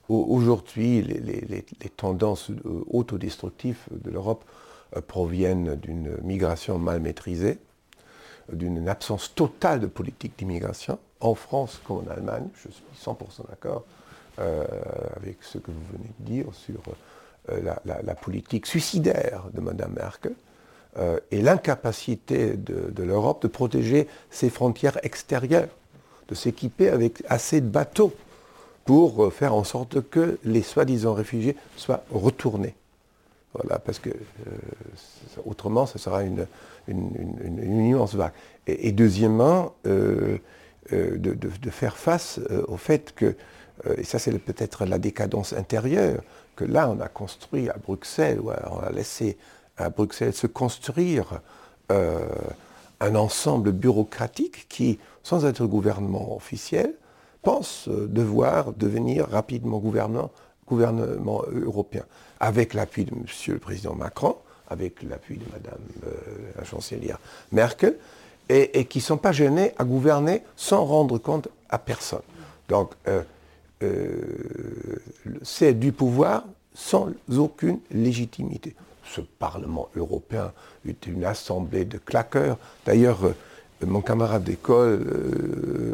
[0.09, 4.43] Aujourd'hui, les, tendances euh, autodestructives de l'Europe
[4.95, 7.57] euh, proviennent d'une migration mal maîtrisée,
[8.51, 13.83] d'une absence totale de politique d'immigration, en France comme en Allemagne, je suis 100% d'accord
[14.39, 14.65] euh,
[15.15, 16.79] avec ce que vous venez de dire sur
[17.49, 20.33] euh, la, politique suicidaire de Mme Merkel
[20.97, 25.69] euh, et l'incapacité de, l'Europe de protéger ses frontières extérieures,
[26.27, 28.13] de s'équiper avec assez de bateaux
[28.86, 32.75] pour faire en sorte que les soi-disant réfugiés soient retournés.
[33.53, 34.12] Voilà, parce que
[35.45, 36.45] autrement, ce sera une,
[36.88, 38.34] immense vague.
[38.67, 39.73] Et, deuxièmement,
[40.93, 43.36] euh, de, faire face euh, au fait que,
[43.86, 46.21] euh, et ça c'est peut-être la décadence intérieure,
[46.56, 49.38] que là on a construit à Bruxelles, ou on a laissé
[49.76, 51.41] à Bruxelles se construire
[51.89, 56.93] un ensemble bureaucratique qui, sans être gouvernement officiel,
[57.41, 60.32] pense devoir devenir rapidement gouvernement,
[60.67, 62.04] gouvernement européen,
[62.39, 63.26] avec l'appui de M.
[63.47, 64.38] le Président Macron,
[64.69, 65.80] avec l'appui de Mme
[66.58, 67.19] la chancelière
[67.51, 67.95] Merkel,
[68.49, 72.21] et, qui ne sont pas gênés à gouverner sans rendre compte à personne.
[72.69, 73.21] Donc, euh,
[73.84, 75.01] euh,
[75.43, 78.75] c'est du pouvoir sans aucune légitimité.
[79.03, 80.51] Ce Parlement européen
[80.88, 82.58] est une assemblée de claqueurs.
[82.86, 83.34] D'ailleurs, euh,
[83.86, 85.06] mon camarade d'école,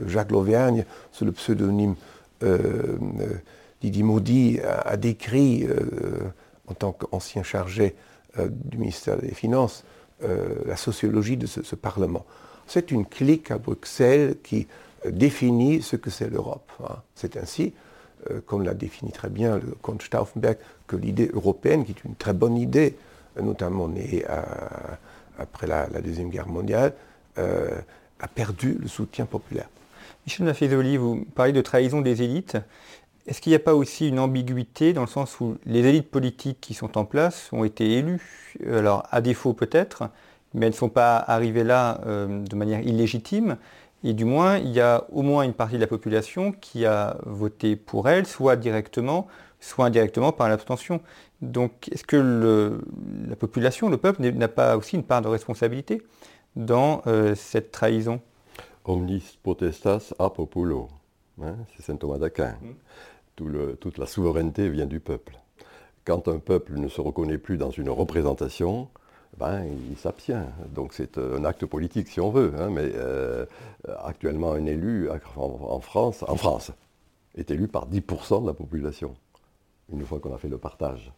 [0.08, 1.96] Jacques Lauvergne, sous le pseudonyme
[3.82, 5.68] Didier Maudy, a, décrit,
[6.68, 7.94] en tant qu'ancien chargé
[8.38, 9.84] du ministère des Finances,
[10.22, 12.26] la sociologie de ce Parlement
[12.67, 14.67] c'est une clique à Bruxelles qui
[15.06, 16.72] euh, définit ce que c'est l'Europe.
[16.84, 16.98] Hein.
[17.15, 17.74] C'est ainsi,
[18.30, 22.15] euh, comme l'a défini très bien le comte Stauffenberg, que l'idée européenne, qui est une
[22.15, 22.96] très bonne idée,
[23.38, 24.26] euh, notamment née
[25.38, 26.93] après la, Deuxième Guerre mondiale,
[27.36, 29.67] a perdu le soutien populaire.
[30.26, 32.58] Michel Maffezoli, vous parlez de trahison des élites.
[33.26, 36.60] Est-ce qu'il n'y a pas aussi une ambiguïté dans le sens où les élites politiques
[36.60, 40.10] qui sont en place ont été élues, alors à défaut peut-être,
[40.54, 43.58] mais elles ne sont pas arrivées là euh, de manière illégitime.
[44.04, 47.16] Et du moins, il y a au moins une partie de la population qui a
[47.26, 49.28] voté pour elles, soit directement,
[49.62, 51.00] soit indirectement par l'abstention.
[51.42, 52.78] Donc, est-ce que
[53.28, 56.02] la population, le peuple, n'a pas aussi une part de responsabilité
[56.58, 58.20] dans euh, cette trahison?
[58.84, 60.90] Omnis potestas a populo,
[61.42, 62.58] hein, c'est saint Thomas d'Aquin.
[63.36, 65.39] Toute la souveraineté vient du peuple.
[66.06, 68.89] Quand un peuple ne se reconnaît plus dans une représentation,
[69.38, 70.46] ben, il s'abstient.
[70.74, 72.54] Donc c'est un acte politique si on veut.
[72.58, 73.46] Hein, mais euh,
[74.04, 76.72] actuellement, un élu en, France, en France
[77.36, 79.15] est élu par 10% de la population,
[79.91, 81.12] une fois qu'on a fait le partage.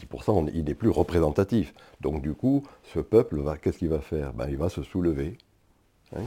[0.00, 1.74] 10%, il n'est plus représentatif.
[2.00, 2.62] Donc du coup,
[2.94, 4.32] ce peuple, qu'est-ce qu'il va faire?
[4.32, 5.38] Ben, Il va se soulever.
[6.14, 6.20] Hein,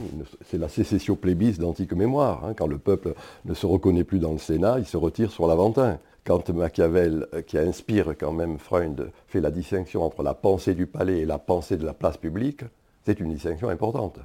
[0.44, 2.44] c'est la sécession plébis d'antique mémoire.
[2.44, 2.54] Hein.
[2.54, 3.14] quand le peuple
[3.46, 7.42] ne se reconnaît plus dans le Sénat, il se retire sur l'Aventin quand Machiavel, euh,
[7.42, 11.38] qui inspire quand même Freud, fait la distinction entre la pensée du palais et la
[11.38, 12.62] pensée de la place publique,
[13.04, 14.18] c'est une distinction importante.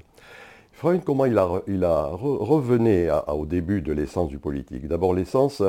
[0.73, 4.89] Freud, comment il a, il au début de l'essence du politique?
[4.89, 5.63] D'abord, l'essence,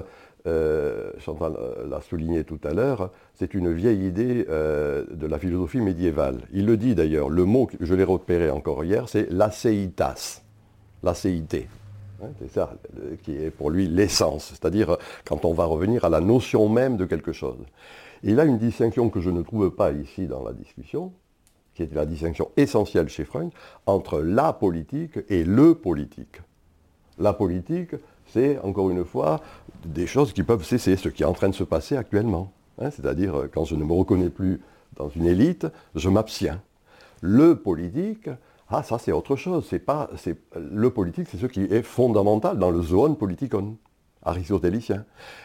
[0.47, 5.39] euh, Chantal euh, l'a souligné tout à l'heure, c'est une vieille idée euh, de la
[5.39, 6.43] philosophie médiévale.
[6.53, 10.43] Il le dit d'ailleurs, le mot, je l'ai repéré encore hier, c'est l'aceitas,
[11.03, 11.69] l'acéité.
[12.39, 12.73] C'est ça
[13.23, 17.05] qui est pour lui l'essence, c'est-à-dire quand on va revenir à la notion même de
[17.05, 17.59] quelque chose.
[18.23, 21.13] il a une distinction que je ne trouve pas ici dans la discussion,
[21.75, 23.51] qui est la distinction essentielle chez Freud,
[23.85, 26.41] entre la politique et le politique.
[27.19, 27.95] La politique,
[28.33, 29.41] c'est encore une fois
[29.85, 32.53] des choses qui peuvent cesser, ce qui est en train de se passer actuellement.
[32.79, 34.61] Hein, c'est-à-dire, euh, quand je ne me reconnais plus
[34.97, 36.61] dans une élite, je m'abstiens.
[37.23, 38.29] Le politique,
[38.69, 39.69] ah ça c'est autre chose.
[39.85, 40.11] Pas,
[40.55, 43.77] le politique, c'est ce qui est fondamental dans le zone politikon
[44.27, 45.05] aristotélicien.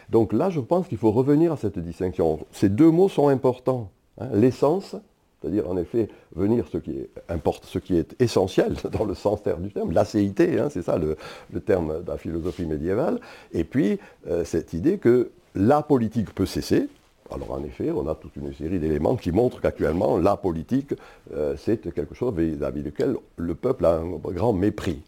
[0.10, 2.40] Donc là, je pense qu'il faut revenir à cette distinction.
[2.52, 3.92] Ces deux mots sont importants.
[4.20, 4.30] Hein.
[4.34, 4.96] L'essence,
[5.42, 9.42] c'est-à-dire en effet venir ce qui, est, importe, ce qui est essentiel dans le sens
[9.44, 11.18] terme du terme, l'acéité, hein, c'est ça le,
[11.62, 13.20] terme de la philosophie médiévale,
[13.52, 16.88] et puis euh, cette idée que la politique peut cesser.
[17.34, 20.94] Alors en effet, on a toute une série d'éléments qui montrent qu'actuellement, la politique,
[21.34, 25.02] euh, c'est quelque chose vis-à-vis duquel le peuple a un grand mépris.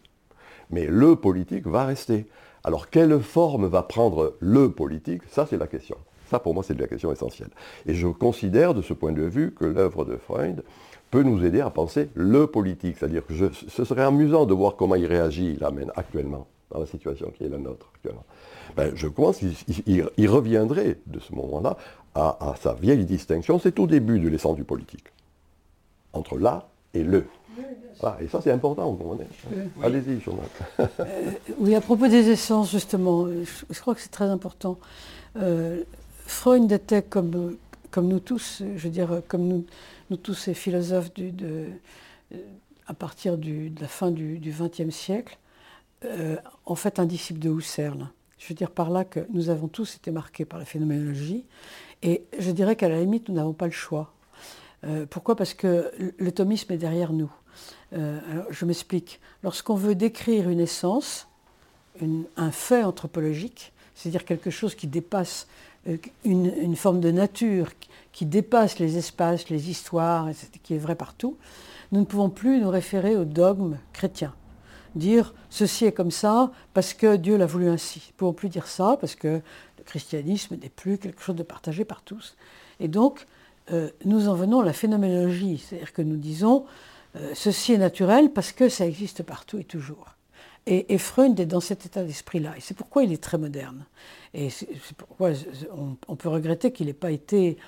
[0.70, 2.26] Mais le politique va rester.
[2.64, 5.22] Alors quelle forme va prendre le politique?
[5.28, 5.96] Ça, c'est la question.
[6.30, 7.50] Ça, pour moi, c'est la question essentielle.
[7.86, 10.62] Et je considère de ce point de vue que l'œuvre de Freud
[11.10, 12.96] peut nous aider à penser le politique.
[12.98, 17.32] C'est-à-dire que ce serait amusant de voir comment il réagit, amène actuellement, dans la situation
[17.36, 18.24] qui est la nôtre actuellement.
[18.76, 21.76] Ben, je pense qu'il reviendrait de ce moment-là
[22.14, 25.04] à, sa vieille distinction, c'est au début de l'essence du politique,
[26.12, 27.26] entre là et le.
[28.02, 29.28] Ah, et ça, c'est important, vous comprenez?
[29.82, 30.64] Allez-y, Jonathan.
[31.00, 34.78] Euh, oui, à propos des essences, justement, je, crois que c'est très important.
[35.36, 35.82] Euh,
[36.26, 37.56] Freud était comme,
[37.96, 39.64] nous tous, je veux dire, comme
[40.10, 41.66] nous, tous ces philosophes de,
[42.86, 45.38] à partir de la fin du XXe siècle,
[46.04, 48.08] euh, en fait un disciple de Husserl.
[48.38, 51.44] Je veux dire par là que nous avons tous été marqués par la phénoménologie,
[52.02, 54.12] et je dirais qu'à la limite, nous n'avons pas le choix.
[54.84, 55.34] Euh, pourquoi?
[55.36, 57.32] Parce que le thomisme est derrière nous.
[57.94, 58.18] Euh,
[58.50, 59.20] je m'explique.
[59.42, 61.28] Lorsqu'on veut décrire une essence,
[62.36, 65.46] un fait anthropologique, c'est-à-dire quelque chose qui dépasse
[65.88, 67.70] euh, une, forme de nature
[68.12, 70.28] qui dépasse les espaces, les histoires,
[70.62, 71.36] qui est vrai partout,
[71.92, 74.34] nous ne pouvons plus nous référer au dogme chrétien.
[74.94, 78.00] Dire ceci est comme ça parce que Dieu l'a voulu ainsi.
[78.00, 79.40] Nous ne pouvons plus dire ça parce que
[79.78, 82.36] le christianisme n'est plus quelque chose de partagé par tous.
[82.80, 83.26] Et donc,
[83.72, 86.64] euh, nous en venons à la phénoménologie, c'est-à-dire que nous disons
[87.16, 90.13] euh, ceci est naturel parce que ça existe partout et toujours.
[90.66, 92.56] Et, Freud est dans cet état d'esprit-là.
[92.56, 93.84] Et c'est pourquoi il est très moderne.
[94.32, 95.32] Et c'est pourquoi
[96.08, 97.58] on, peut regretter qu'il n'ait pas été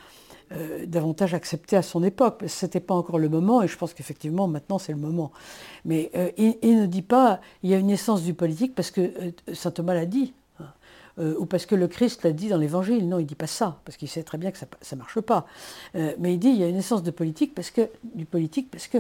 [0.53, 2.45] euh, davantage accepté à son époque.
[2.47, 5.31] Ce n'était pas encore le moment, et je pense qu'effectivement, maintenant, c'est le moment.
[5.85, 9.01] Mais euh, il, ne dit pas il y a une essence du politique parce que
[9.01, 10.33] euh, saint Thomas l'a dit.
[10.59, 13.07] Hein, ou parce que le Christ l'a dit dans l'Évangile.
[13.09, 15.21] Non, il ne dit pas ça, parce qu'il sait très bien que ça ne marche
[15.21, 15.47] pas.
[15.95, 18.87] mais il dit il y a une essence de politique parce que, du politique parce
[18.87, 18.99] que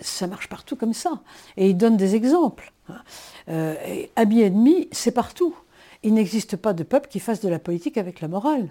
[0.00, 1.20] ça marche partout comme ça.
[1.56, 2.72] Et il donne des exemples.
[3.48, 4.10] Euh, et
[4.50, 5.54] demi, c'est partout.
[6.02, 8.70] Il n'existe pas de peuple qui fasse de la politique avec la morale.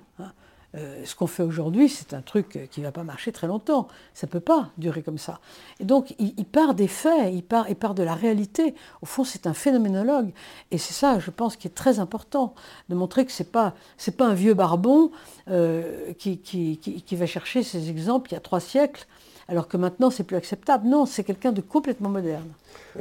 [0.73, 3.87] Euh, ce qu'on fait aujourd'hui, c'est un truc qui ne va pas marcher très longtemps.
[4.13, 5.39] Ça ne peut pas durer comme ça.
[5.79, 8.73] Et donc, il, part des faits, il part, il part de la réalité.
[9.01, 10.31] Au fond, c'est un phénoménologue.
[10.71, 12.53] Et c'est ça, je pense, qui est très important,
[12.89, 13.73] de montrer que ce n'est pas,
[14.19, 15.11] un vieux barbon
[15.49, 19.07] euh, qui, qui, qui, va chercher ces exemples il y a trois siècles
[19.47, 20.87] alors que maintenant c'est plus acceptable.
[20.87, 22.47] Non, c'est quelqu'un de complètement moderne.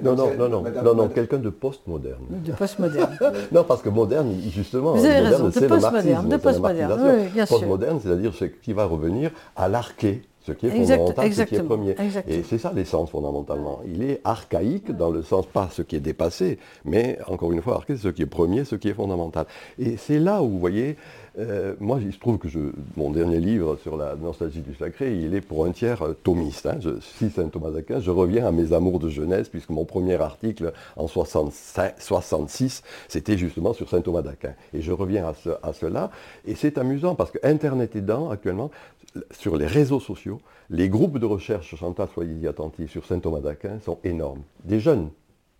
[0.03, 2.23] Non, non, non, non, non, non, quelqu'un de post-moderne.
[2.31, 3.19] De post-moderne.
[3.53, 7.57] non, parce que moderne, justement, Vous avez raison, de post-moderne, de post-moderne, oui, bien sûr.
[7.57, 11.63] Post-moderne, c'est-à-dire ce qui va revenir à l'arché, ce qui est fondamental, ce qui est
[11.63, 11.97] premier.
[12.29, 13.81] Et c'est ça l'essence fondamentalement.
[13.87, 17.75] Il est archaïque dans le sens, pas ce qui est dépassé, mais encore une fois,
[17.75, 19.47] archaïque, ce qui est premier, ce qui est fondamental.
[19.79, 20.97] Et c'est là où, vous voyez,
[21.39, 22.49] euh, moi, il se trouve que
[22.97, 26.67] mon dernier livre sur la nostalgie du sacré, il est pour un tiers euh, thomiste.
[26.67, 26.79] Hein.
[26.81, 30.21] Je cite saint Thomas d'Aquin, je reviens à mes amours de jeunesse, puisque mon premier
[30.21, 34.55] article en 66, c'était justement sur saint Thomas d'Aquin.
[34.75, 36.11] Et je reviens à, cela.
[36.47, 38.71] Et c'est amusant, parce que Internet aidant, actuellement,
[39.31, 43.79] sur les réseaux sociaux, les groupes de recherche, Chantal, soyez-y attentifs, sur saint Thomas d'Aquin
[43.85, 44.43] sont énormes.
[44.65, 45.11] Des jeunes,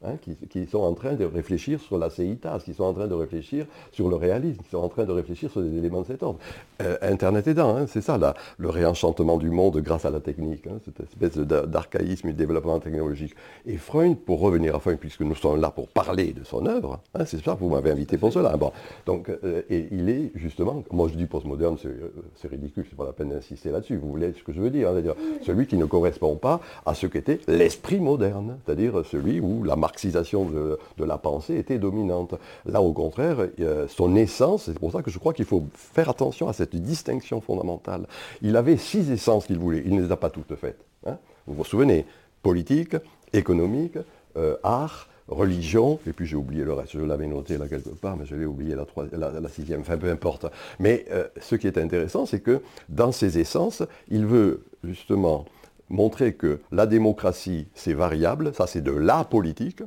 [0.03, 0.15] Hein,
[0.49, 3.67] qui, sont en train de réfléchir sur la CITAS, qui sont en train de réfléchir
[3.93, 6.39] sur le réalisme, qui sont en train de réfléchir sur des éléments de cet ordre.
[6.81, 10.67] Euh, Internet aidant, hein, c'est ça, là, le réenchantement du monde grâce à la technique,
[10.67, 13.35] hein, cette espèce d'archaïsme et de développement technologique.
[13.67, 17.01] Et Freud, pour revenir à Freud, puisque nous sommes là pour parler de son œuvre,
[17.27, 18.57] c'est ça, vous m'avez invité pour cela.
[18.57, 18.73] Bon,
[19.05, 23.05] donc, euh, et il est justement, moi je dis postmoderne, c'est euh, ridicule, c'est pas
[23.05, 25.85] la peine d'insister là-dessus, vous voulez ce que je veux dire, c'est-à-dire celui qui ne
[25.85, 31.19] correspond pas à ce qu'était l'esprit moderne, c'est-à-dire celui où la marque marxisation de, la
[31.19, 32.35] pensée était dominante.
[32.65, 33.49] Là, au contraire,
[33.89, 37.41] son essence, c'est pour ça que je crois qu'il faut faire attention à cette distinction
[37.41, 38.07] fondamentale.
[38.43, 40.85] Il avait six essences qu'il voulait, il ne les a pas toutes faites.
[41.07, 41.17] Hein.
[41.47, 42.07] vous vous souvenez
[42.43, 42.97] Politique,
[43.33, 43.99] économique,
[44.37, 48.17] euh, art, religion, et puis j'ai oublié le reste, je l'avais noté là quelque part,
[48.17, 50.47] mais je l'ai oublié la, la, sixième, enfin peu importe.
[50.79, 55.45] Mais euh, ce qui est intéressant, c'est que dans ses essences, il veut justement
[55.91, 59.83] montrer que la démocratie, c'est variable, ça c'est de la politique,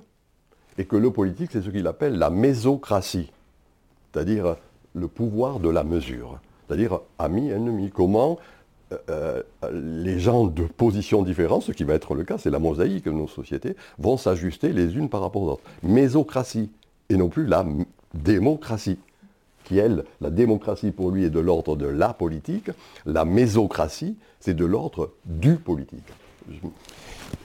[0.77, 3.31] et que le politique, c'est ce qu'il appelle la mésocratie,
[4.11, 4.57] c'est-à-dire
[4.93, 7.89] le pouvoir de la mesure, c'est-à-dire ami, ennemi.
[7.89, 8.37] Comment
[9.09, 13.05] euh, les gens de positions différentes, ce qui va être le cas, c'est la mosaïque
[13.05, 15.63] de nos sociétés, vont s'ajuster les unes par rapport aux autres.
[15.81, 16.69] Mésocratie,
[17.09, 17.65] et non plus la
[18.13, 18.99] démocratie,
[20.21, 22.69] la démocratie pour lui est de l'ordre de la politique,
[23.05, 26.07] la mésocratie, c'est de l'ordre du politique.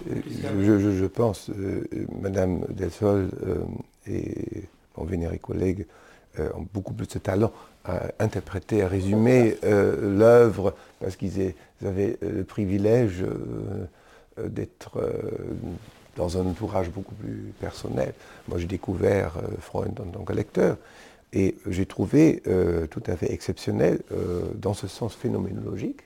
[0.02, 1.84] Je, pense, euh,
[2.20, 3.58] Madame Delsol euh,
[4.06, 4.64] et
[4.96, 5.86] mon vénéré collègue
[6.54, 7.52] ont beaucoup plus de talent
[7.88, 15.00] à interpréter, à résumer euh, l'œuvre, parce qu'ils avaient euh, le privilège euh, d'être
[16.16, 18.12] dans un entourage beaucoup plus personnel.
[18.46, 20.76] Moi, j'ai découvert Freud en tant que lecteur,
[21.32, 22.42] et j'ai trouvé
[22.90, 24.00] tout à fait exceptionnel,
[24.54, 26.00] dans ce sens phénoménologique,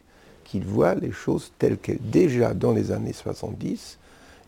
[0.44, 3.98] qu'il voit les choses telles que déjà dans les années 70,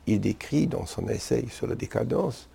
[0.08, 2.48] il décrit dans son essai sur la décadence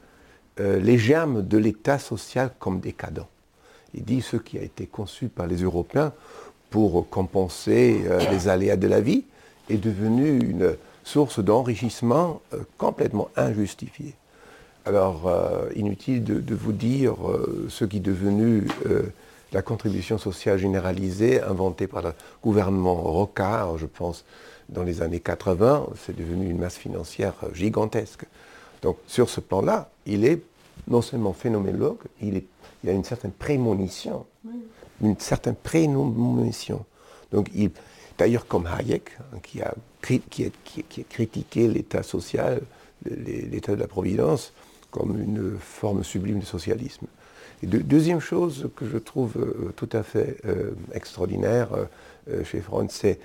[0.58, 3.26] les germes de l'état social comme décadent.
[3.94, 6.14] Il dit ce qui a été conçu par les Européens
[6.70, 9.24] pour compenser euh, les aléas de la vie
[9.70, 14.14] est devenu une source d'enrichissement euh, complètement injustifiée.
[14.90, 17.16] Alors, euh, inutile de, vous dire
[17.70, 18.68] ce qui est devenu
[19.52, 24.26] la contribution sociale généralisée inventée par le gouvernement Rocard, je pense,
[24.68, 25.86] dans les années 80.
[25.96, 28.26] C'est devenu une masse financière gigantesque.
[28.82, 30.42] Donc, sur ce plan-là, il est
[30.88, 32.46] non seulement phénoménologue, il est
[32.84, 34.26] il y a une certaine prémonition.
[35.02, 36.86] Une certaine prémonition.
[37.32, 37.50] Donc,
[38.18, 40.52] d'ailleurs, comme Hayek, hein, qui, a, qui,
[41.10, 42.62] critiqué l'état social,
[43.06, 44.54] l'état de la providence,
[44.92, 47.08] comme une forme sublime de socialisme.
[47.64, 51.70] Deuxième chose que je trouve euh, tout à fait euh, extraordinaire
[52.30, 53.20] euh, chez Freud, c'est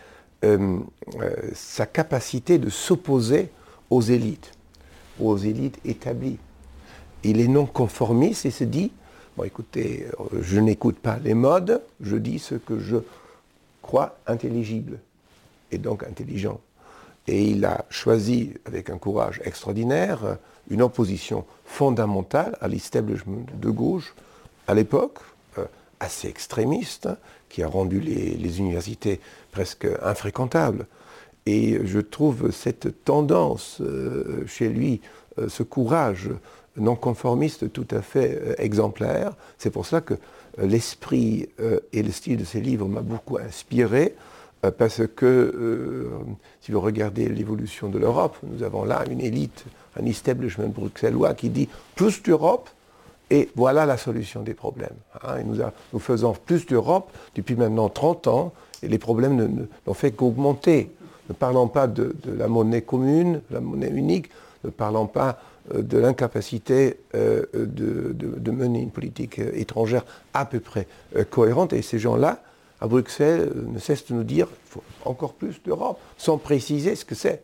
[1.54, 3.48] sa capacité de s'opposer
[3.88, 4.52] aux élites,
[5.18, 6.36] aux élites établies.
[7.22, 8.92] Il est non conformiste et se dit,
[9.38, 10.06] Bon, écoutez,
[10.38, 12.98] je n'écoute pas les modes, je dis ce que je
[13.80, 14.98] crois intelligible
[15.72, 16.60] et donc intelligent.
[17.26, 20.38] Et il a choisi, avec un courage extraordinaire,
[20.70, 24.14] une opposition fondamentale à l'establishment de gauche
[24.66, 25.18] à l'époque,
[25.58, 25.64] euh,
[26.00, 27.08] assez extrémiste,
[27.48, 29.20] qui a rendu les, universités
[29.52, 30.86] presque infréquentables.
[31.46, 35.00] Et je trouve cette tendance euh, chez lui,
[35.48, 36.30] ce courage
[36.76, 39.32] non conformiste tout à fait euh, exemplaire.
[39.58, 43.38] C'est pour ça que euh, l'esprit euh, et le style de ces livres m'a beaucoup
[43.38, 44.14] inspiré,
[44.70, 46.10] parce que
[46.60, 49.64] si vous regardez l'évolution de l'Europe, nous avons là une élite,
[50.00, 52.70] un establishment bruxellois qui dit plus d'Europe,
[53.30, 54.96] et voilà la solution des problèmes.
[55.22, 55.38] Hein.
[55.92, 60.90] nous, faisons plus d'Europe depuis maintenant 30 ans, et les problèmes n'ont fait qu'augmenter.
[61.28, 64.30] Ne parlons pas de, la monnaie commune, la monnaie unique,
[64.62, 65.40] ne parlons pas
[65.74, 70.86] euh, de l'incapacité euh, de, mener une politique euh, étrangère à peu près
[71.30, 71.72] cohérente.
[71.72, 72.42] Et ces gens-là,
[72.84, 74.46] à Bruxelles, ne cessent de nous dire
[75.06, 77.42] encore plus d'Europe, sans préciser ce que c'est.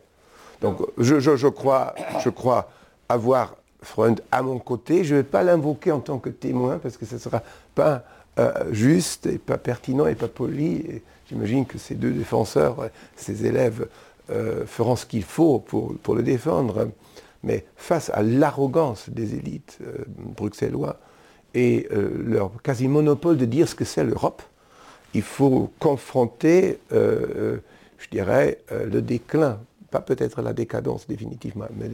[0.61, 2.69] Donc je, crois,
[3.09, 5.03] avoir Freund à mon côté.
[5.03, 7.41] Je ne vais pas l'invoquer en tant que témoin, parce que ce ne sera
[7.73, 8.03] pas
[8.69, 11.01] juste et pas pertinent et pas poli.
[11.27, 13.87] J'imagine que ces deux défenseurs, ces élèves,
[14.67, 16.91] feront ce qu'il faut pour, le défendre.
[17.41, 20.99] Mais face à l'arrogance des élites euh, bruxellois
[21.55, 24.43] et euh, leur quasi-monopole de dire ce que c'est l'Europe,
[25.13, 27.57] il faut confronter, euh,
[27.97, 31.89] je dirais, le déclin, pas peut-être la décadence définitivement, mais,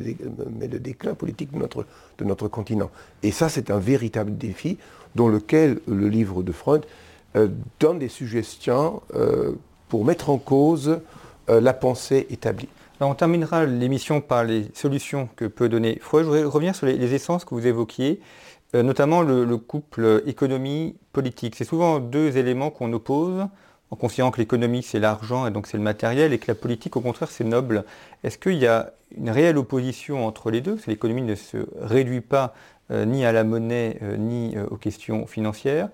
[0.67, 2.91] le déclin politique de notre, continent.
[3.23, 4.77] Et ça, c'est un véritable défi
[5.15, 6.85] dans lequel le livre de Freud
[7.79, 9.01] donne des suggestions
[9.89, 10.99] pour mettre en cause
[11.47, 12.69] la pensée établie
[13.05, 16.23] on terminera l'émission par les solutions que peut donner Freud.
[16.23, 18.19] Je voudrais revenir sur les, essences que vous évoquiez,
[18.75, 21.55] euh, notamment le, couple économie-politique.
[21.55, 23.47] C'est souvent deux éléments qu'on oppose,
[23.91, 26.97] en considérant que l'économie c'est l'argent et donc c'est le matériel, et que la politique
[26.97, 27.85] au contraire c'est noble.
[28.25, 30.75] Est-ce qu'il y a une réelle opposition entre les deux?
[30.75, 32.53] Parce l'économie ne se réduit pas
[32.91, 35.87] euh, ni à la monnaie euh, ni aux questions financières.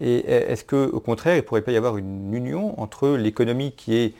[0.00, 3.96] Et est-ce qu'au contraire il ne pourrait pas y avoir une union entre l'économie qui
[3.96, 4.14] est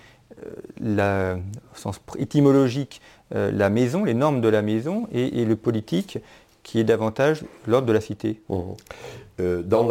[0.83, 3.01] au sens étymologique,
[3.31, 6.19] la maison, les normes de la maison, et, le politique?
[6.63, 8.43] Qui est davantage l'ordre de la cité.
[8.49, 9.63] Mmh.
[9.65, 9.87] dans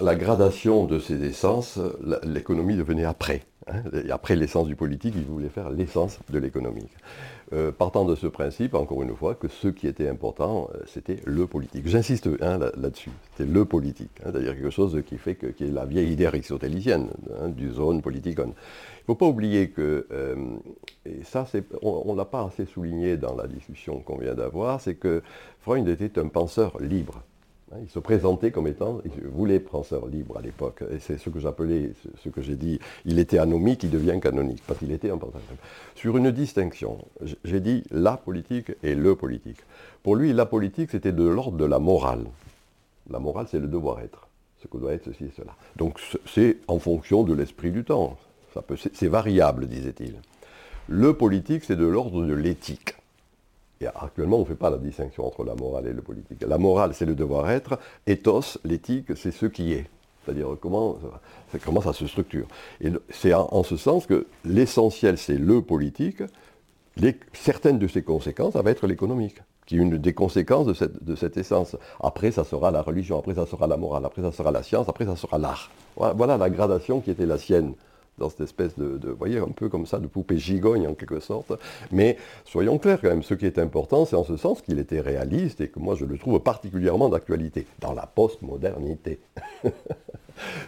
[0.00, 1.78] la, gradation de ces essences,
[2.24, 3.42] l'économie devenait après.
[3.68, 3.82] Hein.
[4.10, 6.92] après l'essence du politique, il voulait faire l'essence de l'économique.
[7.52, 11.20] Euh, partant de ce principe, encore une fois, que ce qui était important, euh, c'était
[11.24, 11.86] le politique.
[11.86, 15.70] J'insiste hein, là-dessus, c'était le politique, hein, c'est-à-dire quelque chose qui fait que, qui est
[15.70, 17.08] la vieille idée aristotélicienne,
[17.40, 18.38] hein, du zone politique.
[18.40, 18.52] Il ne
[19.06, 20.34] faut pas oublier que, euh,
[21.04, 21.46] et ça
[21.82, 25.22] on ne l'a pas assez souligné dans la discussion qu'on vient d'avoir, c'est que
[25.60, 27.22] Freud était un penseur libre.
[27.76, 30.82] Hein, il se présentait comme étant, il voulait penseur libre à l'époque.
[30.90, 34.62] Et c'est ce que j'appelais, ce que j'ai dit, il était anomique, il devient canonique,
[34.66, 35.62] parce qu'il était un penseur libre.
[35.94, 36.98] Sur une distinction,
[37.44, 39.58] j'ai dit la politique et le politique.
[40.02, 42.24] Pour lui, la politique, c'était de l'ordre de la morale.
[43.10, 44.28] La morale, c'est le devoir-être,
[44.62, 45.54] ce que doit être ceci et cela.
[45.76, 48.16] Donc c'est en fonction de l'esprit du temps.
[48.94, 50.14] C'est variable, disait-il.
[50.88, 52.95] Le politique, c'est de l'ordre de l'éthique.
[53.84, 56.42] Actuellement, on ne fait pas la distinction entre la morale et le politique.
[56.46, 57.78] La morale, c'est le devoir-être.
[58.06, 59.86] Ethos, l'éthique, c'est ce qui est.
[60.24, 60.98] C'est-à-dire comment,
[61.82, 62.46] ça se structure.
[62.80, 66.22] Et c'est en, ce sens que l'essentiel, c'est le politique.
[67.32, 71.36] certaines de ses conséquences, ça va être l'économique, qui est une des conséquences de cette,
[71.36, 71.76] essence.
[72.02, 74.88] Après, ça sera la religion, après, ça sera la morale, après, ça sera la science,
[74.88, 75.70] après, ça sera l'art.
[75.96, 77.74] voilà la gradation qui était la sienne
[78.18, 81.52] dans cette espèce de, voyez, un peu comme ça, de poupée gigogne en quelque sorte.
[81.92, 85.00] Mais soyons clairs quand même, ce qui est important, c'est en ce sens qu'il était
[85.00, 89.18] réaliste et que moi je le trouve particulièrement d'actualité, dans la postmodernité.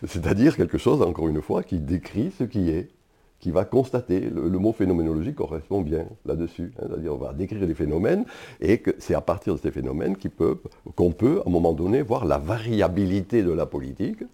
[0.06, 2.88] C'est-à-dire quelque chose, encore une fois, qui décrit ce qui est,
[3.40, 4.20] qui va constater.
[4.20, 6.72] Le, mot phénoménologie correspond bien là-dessus.
[6.78, 6.86] Hein.
[6.88, 8.24] C'est-à-dire on va décrire les phénomènes
[8.60, 10.16] et que c'est à partir de ces phénomènes
[10.96, 14.24] qu'on peut, à un moment donné, voir la variabilité de la politique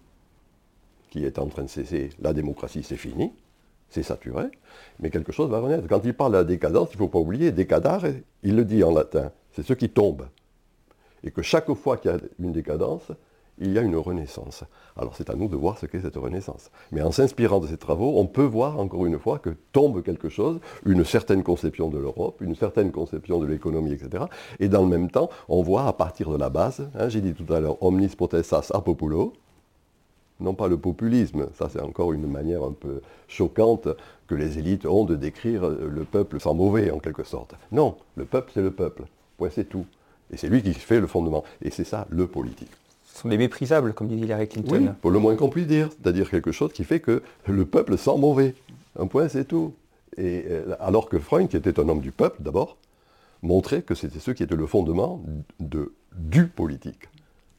[1.15, 3.31] qui est en train de cesser, la démocratie c'est fini,
[3.89, 4.47] c'est saturé,
[4.99, 5.87] mais quelque chose va renaître.
[5.87, 8.03] Quand il parle de la décadence, il ne faut pas oublier, décadare,
[8.43, 10.27] il le dit en latin, c'est ce qui tombe.
[11.23, 13.13] Et que chaque fois qu'il y a une décadence,
[13.59, 14.65] il y a une renaissance.
[14.97, 16.69] Alors c'est à nous de voir ce qu'est cette renaissance.
[16.91, 20.27] Mais en s'inspirant de ces travaux, on peut voir encore une fois que tombe quelque
[20.27, 24.25] chose, une certaine conception de l'Europe, une certaine conception de l'économie, etc.
[24.59, 27.33] Et dans le même temps, on voit à partir de la base, hein, j'ai dit
[27.33, 29.31] tout à l'heure, omnis potestas a populo,
[30.39, 33.87] non pas le populisme, ça c'est encore une manière un peu choquante
[34.27, 37.55] que les élites ont de décrire le peuple sans mauvais en quelque sorte.
[37.71, 39.03] Non, le peuple c'est le peuple,
[39.37, 39.85] point c'est tout.
[40.31, 41.43] Et c'est lui qui fait le fondement.
[41.61, 42.71] Et c'est ça le politique.
[43.05, 44.77] Ce sont des méprisables, comme dit Hillary Clinton.
[44.77, 45.89] Oui, pour le moins qu'on puisse dire.
[45.91, 48.55] C'est-à-dire quelque chose qui fait que le peuple sent mauvais.
[48.99, 49.73] Un point c'est tout.
[50.17, 52.77] Et, euh, alors que Freud, qui était un homme du peuple d'abord,
[53.41, 55.21] montrait que c'était ce qui était le fondement
[55.59, 57.09] de, du politique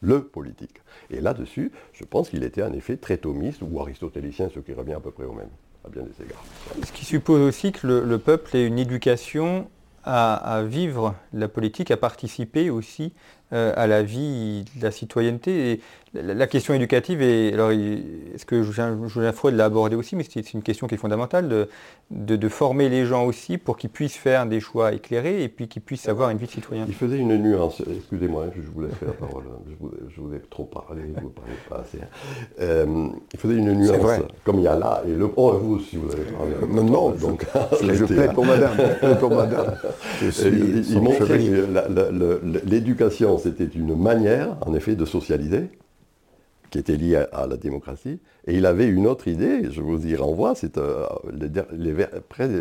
[0.01, 0.80] le politique.
[1.11, 4.94] Et là-dessus, je pense qu'il était en effet très thomiste ou aristotélicien, ce qui revient
[4.94, 5.49] à peu près au même,
[5.84, 6.44] à bien des égards.
[6.84, 9.68] Ce qui suppose aussi que le, peuple ait une éducation
[10.05, 13.12] à, vivre la politique, à participer aussi
[13.53, 15.72] à la vie de la citoyenneté.
[15.72, 15.80] Et
[16.22, 20.62] la, question éducative, est, alors est-ce que Julien Freud l'a abordé aussi, mais c'est une
[20.62, 21.68] question qui est fondamentale, de,
[22.11, 25.82] de, former les gens aussi pour qu'ils puissent faire des choix éclairés et puis qu'ils
[25.82, 26.84] puissent avoir une vie de citoyen.
[26.88, 29.44] Il faisait une nuance, excusez-moi, je vous laisse faire la parole,
[30.09, 31.99] je vous, ai trop parlé, vous ne parlez pas assez.
[32.61, 35.28] Euh, il faisait une nuance, comme il y a là, et le...
[35.36, 36.53] Oh, vous aussi, vous avez parlé.
[36.70, 37.44] Non, non, donc,
[37.82, 38.76] je, plaide pour madame.
[39.20, 39.74] pour madame.
[40.22, 41.68] il montrait que
[43.39, 45.70] c'était une manière, en effet, de socialiser,
[46.70, 48.18] qui était lié à, la démocratie.
[48.47, 51.95] Et il avait une autre idée, je vous y renvoie, c'est euh, les,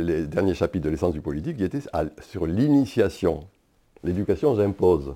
[0.01, 1.81] les, derniers chapitres de l'essence du politique, qui était
[2.21, 3.45] sur l'initiation.
[4.03, 5.13] L'éducation, j'impose.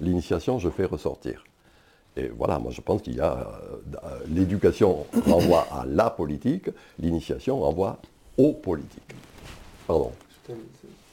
[0.00, 1.44] L'initiation, je fais ressortir.
[2.16, 3.60] Et voilà, moi je pense qu'il y a
[4.04, 7.98] euh, l'éducation renvoie à la politique, l'initiation renvoie
[8.38, 9.14] aux politiques.
[9.86, 10.12] Pardon.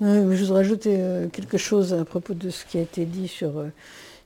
[0.01, 3.63] Je voudrais rajouter euh, quelque chose à propos de ce qui a été dit sur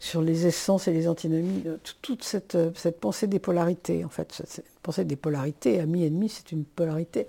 [0.06, 4.10] sur les essences et les antinomies, euh, toute cette, euh, cette pensée des polarités, en
[4.10, 7.28] fait, cette pensée des polarités, ami-ennemi, c'est une polarité,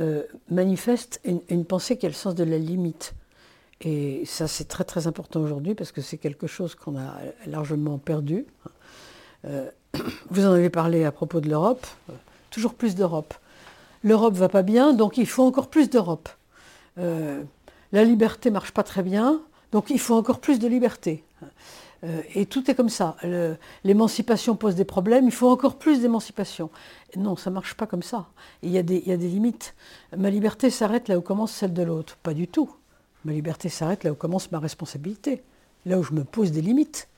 [0.00, 3.14] euh, manifeste une, pensée qui a le sens de la limite.
[3.82, 7.14] Et ça, c'est très très important aujourd'hui parce que c'est quelque chose qu'on a
[7.46, 8.46] largement perdu.
[10.30, 11.84] vous en avez parlé à propos de l'Europe,
[12.50, 13.34] toujours plus d'Europe.
[14.04, 16.28] L'Europe va pas bien, donc il faut encore plus d'Europe.
[17.92, 19.40] La liberté marche pas très bien,
[19.70, 21.24] donc il faut encore plus de liberté.
[22.04, 23.16] Euh, et tout est comme ça.
[23.84, 26.70] L'émancipation pose des problèmes, il faut encore plus d'émancipation.
[27.16, 28.26] Non, ça ne marche pas comme ça.
[28.62, 29.74] Il y, a des, limites.
[30.16, 32.16] Ma liberté s'arrête là où commence celle de l'autre.
[32.22, 32.70] Pas du tout.
[33.24, 35.42] Ma liberté s'arrête là où commence ma responsabilité,
[35.86, 37.08] là où je me pose des limites.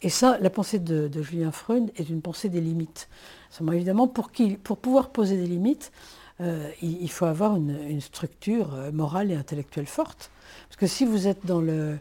[0.00, 3.08] Et ça, la pensée de, Julien Freund est une pensée des limites.
[3.72, 4.30] évidemment, pour
[4.78, 5.92] pouvoir poser des limites,
[6.82, 10.30] il, faut avoir une, structure morale et intellectuelle forte.
[10.68, 11.98] Parce que si vous êtes dans le,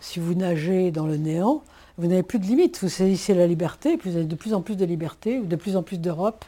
[0.00, 1.62] si vous nagez dans le néant,
[1.96, 2.78] vous n'avez plus de limites.
[2.80, 5.56] Vous saisissez la liberté, puis vous avez de plus en plus de liberté, ou de
[5.56, 6.44] plus en plus d'Europe.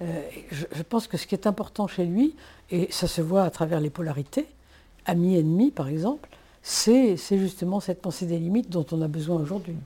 [0.00, 2.34] je, je, pense que ce qui est important chez lui,
[2.70, 4.46] et ça se voit à travers les polarités,
[5.06, 6.28] amis-ennemis par exemple,
[6.62, 9.76] c'est justement cette pensée des limites dont on a besoin aujourd'hui.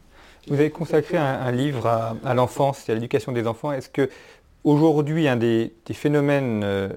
[0.49, 3.73] Vous avez consacré un, livre à, l'enfance et à l'éducation des enfants.
[3.73, 4.11] Est-ce que
[4.65, 6.89] aujourd'hui, un des, phénomènes euh,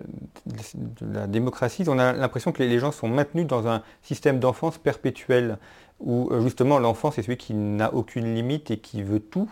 [0.46, 4.78] de la démocratie, on a l'impression que les gens sont maintenus dans un système d'enfance
[4.78, 5.58] perpétuel,
[6.00, 9.50] où euh, justement l'enfant c'est celui qui n'a aucune limite et qui veut tout.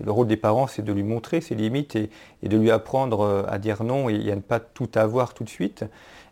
[0.00, 2.10] le rôle des parents, c'est de lui montrer ses limites et,
[2.42, 5.50] de lui apprendre euh, à dire non et à ne pas tout avoir tout de
[5.50, 5.84] suite.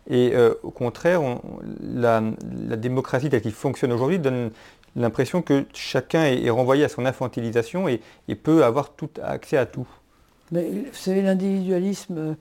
[0.09, 1.21] Et au contraire,
[1.81, 2.21] la,
[2.75, 4.51] démocratie telle qu'il fonctionne aujourd'hui donne
[4.97, 8.01] l'impression que chacun est, renvoyé à son infantilisation et,
[8.35, 9.87] peut avoir tout accès à tout.
[10.53, 12.37] Mais vous savez, l'individualisme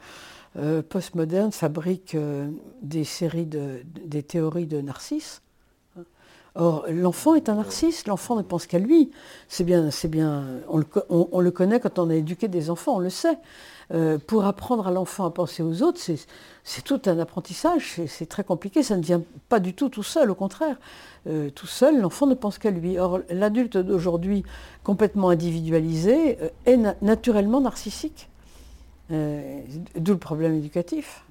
[0.58, 2.50] euh, postmoderne fabrique euh,
[2.82, 5.40] des séries de, des théories de narcisse.
[6.54, 9.10] Or, l'enfant est un narcisse, l'enfant ne pense qu'à lui.
[9.48, 10.76] C'est bien, c'est bien, on
[11.40, 13.38] le, connaît quand on a éduqué des enfants, on le sait.
[13.92, 16.00] Euh, pour apprendre à l'enfant à penser aux autres,
[16.64, 20.30] c'est tout un apprentissage, c'est très compliqué, ça ne vient pas du tout tout seul,
[20.30, 20.76] au contraire.
[21.26, 22.98] Euh, tout seul, l'enfant ne pense qu'à lui.
[22.98, 24.44] Or, l'adulte d'aujourd'hui,
[24.82, 28.28] complètement individualisé, euh, est naturellement narcissique.
[29.10, 31.26] D'où le problème éducatif.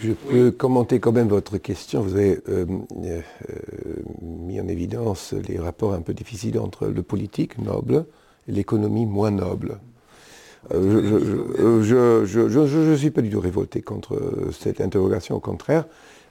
[0.00, 2.02] Je peux commenter quand même votre question?
[2.02, 2.40] Vous avez
[4.20, 8.06] mis en évidence les rapports un peu difficiles entre le politique noble
[8.48, 9.78] et l'économie moins noble.
[10.70, 15.86] Euh, je ne suis pas du tout révolté contre cette interrogation, au contraire,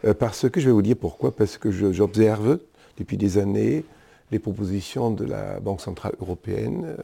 [0.05, 1.36] euh, parce que je vais vous dire pourquoi.
[1.36, 2.59] Parce que j'observe
[2.97, 3.84] depuis des années
[4.32, 6.95] les propositions de la Banque Centrale Européenne,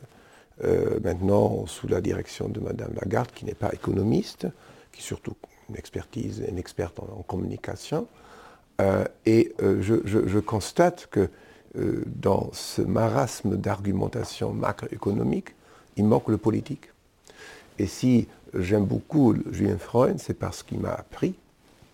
[0.64, 4.48] euh, maintenant sous la direction de Mme Lagarde, qui n'est pas économiste,
[4.94, 5.36] qui est surtout
[5.70, 8.08] une expertise, une experte en, communication.
[9.26, 11.30] et je, constate que
[12.06, 15.56] dans ce marasme d'argumentation macroéconomique,
[15.98, 16.90] il manque le politique.
[17.80, 21.36] Et si j'aime beaucoup Julien Freud, c'est parce qu'il m'a appris,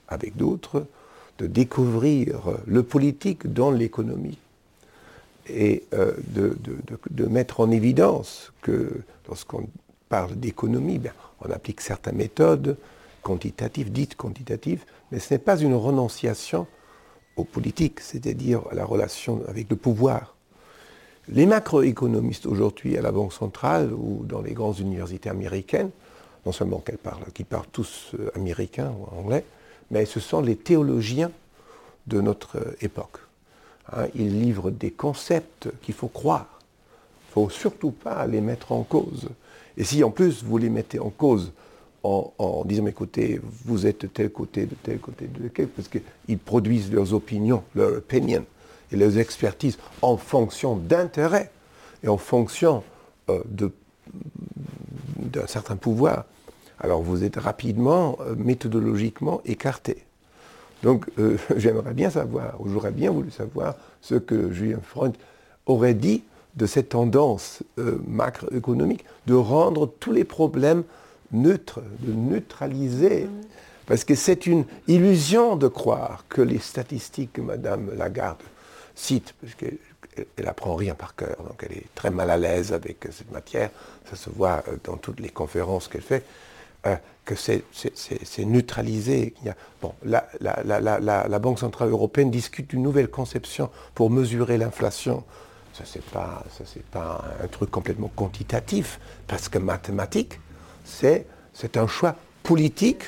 [0.07, 0.85] avec d'autres,
[1.39, 4.37] de découvrir le politique dans l'économie
[5.49, 9.67] et euh, de, mettre en évidence que lorsqu'on
[10.09, 11.11] parle d'économie, ben,
[11.41, 12.77] on applique certaines méthodes
[13.21, 16.67] quantitatives, dites quantitatives, mais ce n'est pas une renonciation
[17.35, 20.32] aux politiques, c'est-à-dire à la relation avec le pouvoir.
[21.29, 25.89] Les macroéconomistes aujourd'hui à la Banque centrale ou dans les grandes universités américaines,
[26.45, 29.45] non seulement qu'elles parlent, qui parlent tous euh, américain ou anglais,
[29.89, 31.31] mais ce sont les théologiens
[32.07, 33.19] de notre euh, époque.
[33.93, 36.59] Hein, ils livrent des concepts qu'il faut croire.
[36.59, 39.29] Il ne faut surtout pas les mettre en cause.
[39.77, 41.53] Et si en plus vous les mettez en cause
[42.03, 46.37] en, disant écoutez, vous êtes de tel côté, de tel côté, de tel parce qu'ils
[46.37, 48.45] produisent leurs opinions, leurs opinions,
[48.93, 51.51] et les expertises en fonction d'intérêts
[52.03, 52.83] et en fonction
[53.29, 53.41] euh,
[55.17, 56.25] d'un certain pouvoir,
[56.79, 60.03] alors vous êtes rapidement, euh, méthodologiquement écarté.
[60.83, 65.15] Donc euh, j'aimerais bien savoir, ou j'aurais bien voulu savoir ce que Julien Freund
[65.65, 66.23] aurait dit
[66.55, 67.63] de cette tendance
[68.05, 70.83] macroéconomique de rendre tous les problèmes
[71.31, 73.27] neutres, de neutraliser.
[73.87, 78.37] Parce que c'est une illusion de croire que les statistiques que Mme Lagarde
[78.95, 83.07] cite, parce qu'elle apprend rien par cœur, donc elle est très mal à l'aise avec
[83.11, 83.69] cette matière,
[84.09, 86.23] ça se voit euh, dans toutes les conférences qu'elle fait,
[86.85, 87.63] euh, que c'est
[88.45, 89.33] neutralisé.
[89.81, 95.23] Bon, la, la, Banque Centrale Européenne discute d'une nouvelle conception pour mesurer l'inflation.
[95.73, 96.43] Ça, c'est pas,
[96.91, 100.39] pas un truc complètement quantitatif, parce que mathématique,
[100.83, 101.25] c'est
[101.75, 103.03] un choix politique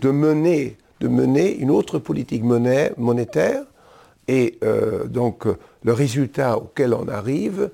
[0.00, 3.62] de mener, de mener une autre politique monétaire
[4.28, 5.44] et euh, donc
[5.82, 7.70] le résultat auquel on arrive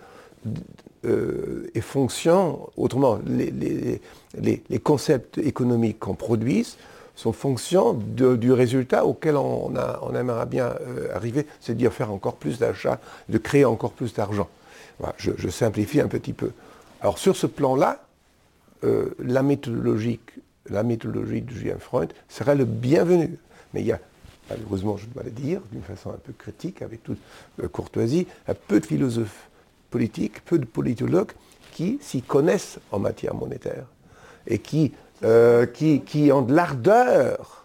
[1.04, 4.00] euh, est fonction, autrement, les,
[4.82, 6.76] concepts économiques qu'on produise
[7.14, 9.72] sont fonction du résultat auquel on,
[10.14, 14.48] aimerait bien euh, arriver, c'est-à-dire faire encore plus d'achats, de créer encore plus d'argent.
[15.16, 16.52] je, simplifie un petit peu.
[17.00, 18.04] Alors sur ce plan-là,
[18.82, 20.20] la méthodologie,
[20.70, 23.36] la méthodologie de Julien Freud serait le bienvenu.
[23.74, 23.98] Mais il y a
[24.50, 27.18] malheureusement je dois le dire d'une façon un peu critique, avec toute
[27.62, 29.48] euh, courtoisie, à peu de philosophes
[29.90, 31.32] politiques, peu de politologues
[31.72, 33.84] qui s'y connaissent en matière monétaire
[34.46, 34.92] et qui,
[35.24, 37.64] euh, qui, ont de l'ardeur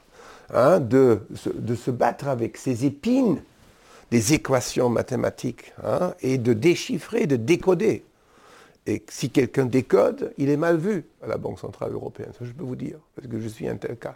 [0.54, 1.22] hein, de,
[1.54, 3.42] de, se battre avec ces épines
[4.12, 8.04] des équations mathématiques hein, et de déchiffrer, de décoder.
[8.86, 12.52] Et si quelqu'un décode, il est mal vu à la Banque Centrale Européenne, ça je
[12.52, 14.16] peux vous dire, parce que je suis un tel cas.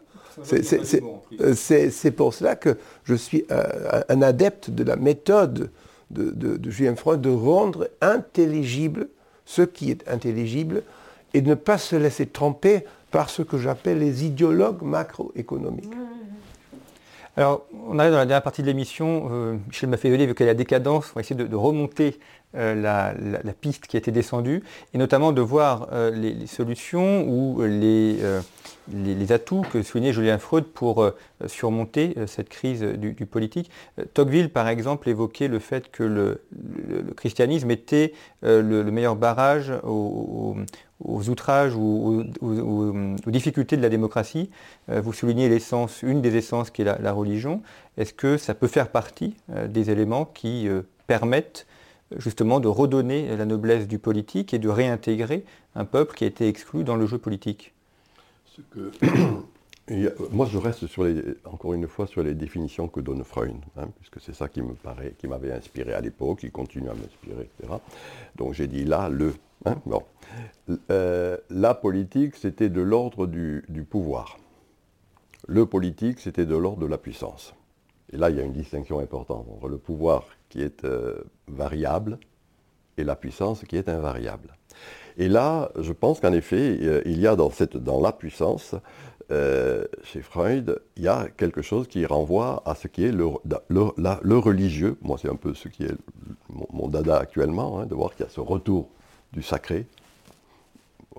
[0.54, 5.72] Euh, c'est pour cela que je suis euh, un adepte de la méthode
[6.12, 9.08] de, de, Julien Freud de rendre intelligible
[9.46, 10.84] ce qui est intelligible
[11.34, 15.94] et de ne pas se laisser tromper par ce que j'appelle les idéologues macroéconomiques.
[17.38, 19.30] Alors, on arrive dans la dernière partie de l'émission.
[19.32, 21.12] Euh, Michel Mafféoli veut qu'il y ait la décadence.
[21.12, 22.20] On va essayer de, remonter
[22.58, 27.62] euh, la, piste qui a été descendue et notamment de voir euh, les, solutions ou
[27.64, 28.18] les,
[28.92, 31.12] les, atouts que soulignait Julien Freud pour
[31.46, 33.70] surmonter cette crise du, politique.
[34.14, 36.42] Tocqueville, par exemple, évoquait le fait que le,
[37.16, 40.56] christianisme était le, meilleur barrage au,
[41.04, 44.50] aux outrages ou aux, difficultés de la démocratie.
[44.90, 47.62] Euh, vous soulignez l'essence, une des essences qui est la, religion.
[47.98, 51.68] Est-ce que ça peut faire partie euh, des éléments qui euh, permettent
[52.16, 55.44] justement de redonner la noblesse du politique et de réintégrer
[55.76, 57.74] un peuple qui a été exclu dans le jeu politique
[60.32, 63.88] Moi, je reste sur les, encore une fois sur les définitions que donne Freud, hein,
[63.96, 67.44] puisque c'est ça qui me paraît, qui m'avait inspiré à l'époque, qui continue à m'inspirer,
[67.44, 67.76] etc.
[68.36, 69.34] Donc j'ai dit là, le
[69.66, 69.82] Hein,
[70.92, 74.38] euh, la politique, c'était de l'ordre du, pouvoir.
[75.48, 77.54] Le politique, c'était de l'ordre de la puissance.
[78.12, 81.16] Et là, il y a une distinction importante entre le pouvoir qui est euh,
[81.48, 82.20] variable
[82.98, 84.56] et la puissance qui est invariable.
[85.18, 88.76] Et là, je pense qu'en effet, euh, il y a dans, cette, dans la puissance,
[90.04, 93.26] chez Freud, il y a quelque chose qui renvoie à ce qui est le,
[93.68, 94.98] le, religieux.
[95.02, 95.98] Moi, c'est un peu ce qui est
[96.72, 98.88] mon, dada actuellement, hein, de voir qu'il y a ce retour
[99.34, 99.86] du sacré,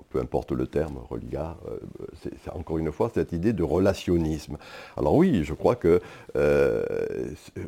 [0.09, 1.77] peu importe le terme, religieux, euh,
[2.21, 4.57] c'est encore une fois cette idée de relationnisme.
[4.97, 6.01] Alors oui, je crois que,
[6.35, 6.83] euh,
[7.57, 7.63] euh,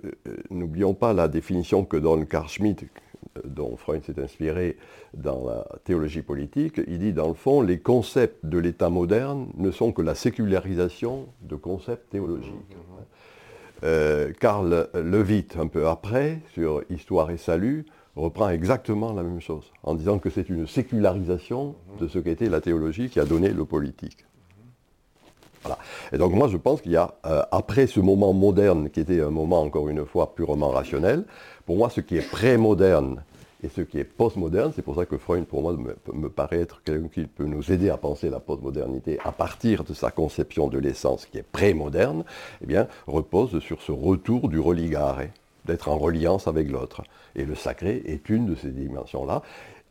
[0.49, 2.85] n'oublions pas la définition que donne Carl Schmitt,
[3.45, 4.77] dont Freud s'est inspiré
[5.13, 9.71] dans la théologie politique, il dit dans le fond, les concepts de l'État moderne ne
[9.71, 12.75] sont que la sécularisation de concepts théologiques.
[14.39, 17.85] Karl Levitt, un peu après, sur Histoire et Salut,
[18.15, 22.61] reprend exactement la même chose, en disant que c'est une sécularisation de ce qu'était la
[22.61, 24.25] théologie qui a donné le politique.
[26.11, 29.21] Et donc moi je pense qu'il y a, euh, après ce moment moderne, qui était
[29.21, 31.23] un moment encore une fois purement rationnel,
[31.65, 33.23] pour moi ce qui est pré-moderne
[33.63, 35.77] et ce qui est post-moderne, c'est pour ça que Freud pour moi
[36.13, 39.93] me, paraît être quelqu'un qui peut nous aider à penser la post-modernité à partir de
[39.93, 42.23] sa conception de l'essence qui est pré-moderne,
[42.61, 45.19] eh bien repose sur ce retour du religare
[45.65, 47.03] d'être en reliance avec l'autre.
[47.35, 49.41] Et le sacré est une de ces dimensions-là.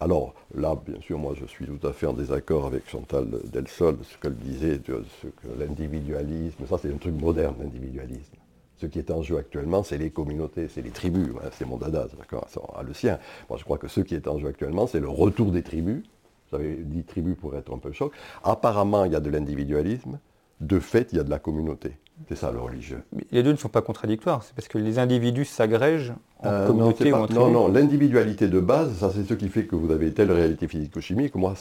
[0.02, 3.98] Alors là, bien sûr, moi je suis tout à fait en désaccord avec Chantal Delsol,
[4.02, 8.36] ce qu'elle disait, ce que l'individualisme, ça c'est un truc moderne, l'individualisme.
[8.78, 11.28] Ce qui est en jeu actuellement, c'est les communautés, c'est les tribus.
[11.52, 13.18] c'est mon dada, d'accord, à le sien.
[13.50, 16.02] Moi je crois que ce qui est en jeu actuellement, c'est le retour des tribus.
[16.50, 18.12] J'avais dit tribus pour être un peu choc.
[18.42, 20.18] Apparemment, il y a de l'individualisme.
[20.60, 21.96] De fait, il y a de la communauté.
[22.28, 23.02] C'est ça le religieux.
[23.30, 27.10] les deux ne sont pas contradictoires, c'est parce que les individus s'agrègent en euh, communauté
[27.10, 29.90] non, ou en Non, non, l'individualité de base, ça c'est ce qui fait que vous
[29.90, 31.54] avez telle réalité physico-chimique, moi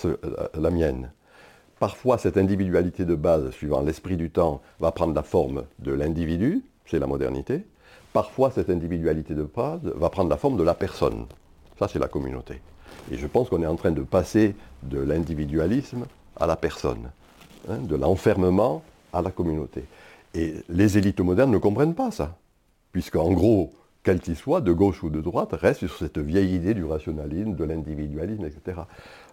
[0.54, 1.12] la, mienne.
[1.80, 6.62] Parfois, cette individualité de base, suivant l'esprit du temps, va prendre la forme de l'individu,
[6.86, 7.66] c'est la modernité.
[8.12, 11.26] Parfois, cette individualité de base va prendre la forme de la personne.
[11.78, 12.62] Ça, c'est la communauté.
[13.12, 16.06] Et je pense qu'on est en train de passer de l'individualisme
[16.38, 17.12] à la personne,
[17.68, 19.84] hein, de l'enfermement à la communauté.
[20.34, 22.38] Et les élites modernes ne comprennent pas ça,
[22.91, 26.74] puisqu'en gros, quel qu'il soit, de gauche ou de droite, reste sur cette vieille idée
[26.74, 28.82] du rationalisme, de l'individualisme, etc.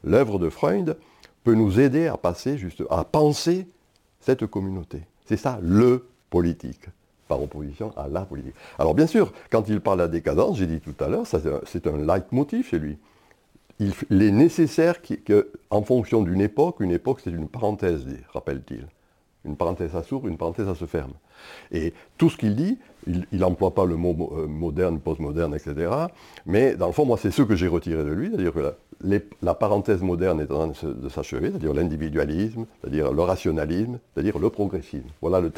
[0.03, 0.97] L'œuvre de Freud
[1.45, 3.69] peut nous aider à passer juste, à penser
[4.21, 5.03] cette communauté.
[5.27, 6.87] C'est ça le politique,
[7.29, 8.55] par opposition à la politique.
[8.79, 11.87] Alors bien sûr, quand il parle de la décadence, j'ai dit tout à l'heure, c'est
[11.87, 12.99] un leitmotiv chez lui.
[13.79, 18.87] Il, est nécessaire qu'en fonction d'une époque, une époque c'est une parenthèse, rappelle-t-il.
[19.47, 21.13] Une parenthèse à s'ouvre, une parenthèse à se ferme.
[21.71, 25.91] Et tout ce qu'il dit, il n'emploie pas le mot euh, moderne, postmoderne, etc.
[26.45, 28.75] Mais dans le fond, moi, c'est ce que j'ai retiré de lui, c'est-à-dire que
[29.43, 34.51] la, parenthèse moderne est en train de s'achever, c'est-à-dire l'individualisme, c'est-à-dire le rationalisme, c'est-à-dire le
[34.51, 35.07] progressisme.
[35.21, 35.51] Voilà le,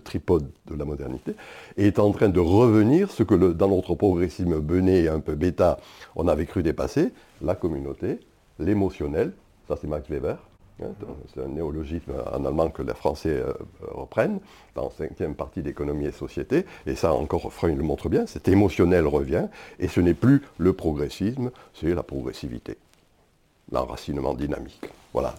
[0.00, 1.34] tripode de la modernité.
[1.76, 5.78] Et est en train de revenir ce que dans notre progressisme bené un peu bêta,
[6.16, 8.20] on avait cru dépasser, la communauté,
[8.58, 9.32] l'émotionnel,
[9.68, 10.38] ça c'est Max Weber,
[10.78, 13.52] c'est un néologisme en allemand que les Français euh,
[13.82, 14.40] reprennent
[14.74, 16.66] dans la cinquième partie d'économie et société.
[16.86, 19.46] Et ça, encore, Freud le montre bien, cet émotionnel revient.
[19.78, 22.76] Et ce n'est plus le progressisme, c'est la progressivité,
[23.70, 24.86] l'enracinement dynamique.
[25.12, 25.34] Voilà.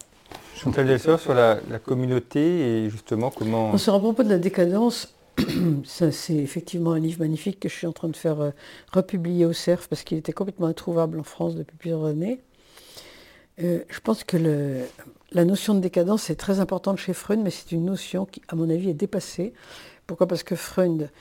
[0.56, 3.78] Chantal Delsor sur la, communauté et justement comment...
[3.78, 5.14] Sur à propos de la décadence,
[5.84, 8.52] c'est effectivement un livre magnifique que je suis en train de faire euh,
[8.94, 12.40] republier au CERF parce qu'il était complètement introuvable en France depuis plusieurs années.
[13.58, 14.36] Je pense que
[15.36, 18.56] la notion de décadence est très importante chez Freud, mais c'est une notion qui, à
[18.56, 19.54] mon avis, est dépassée.
[20.08, 20.28] Pourquoi?
[20.28, 21.12] Parce que Freud,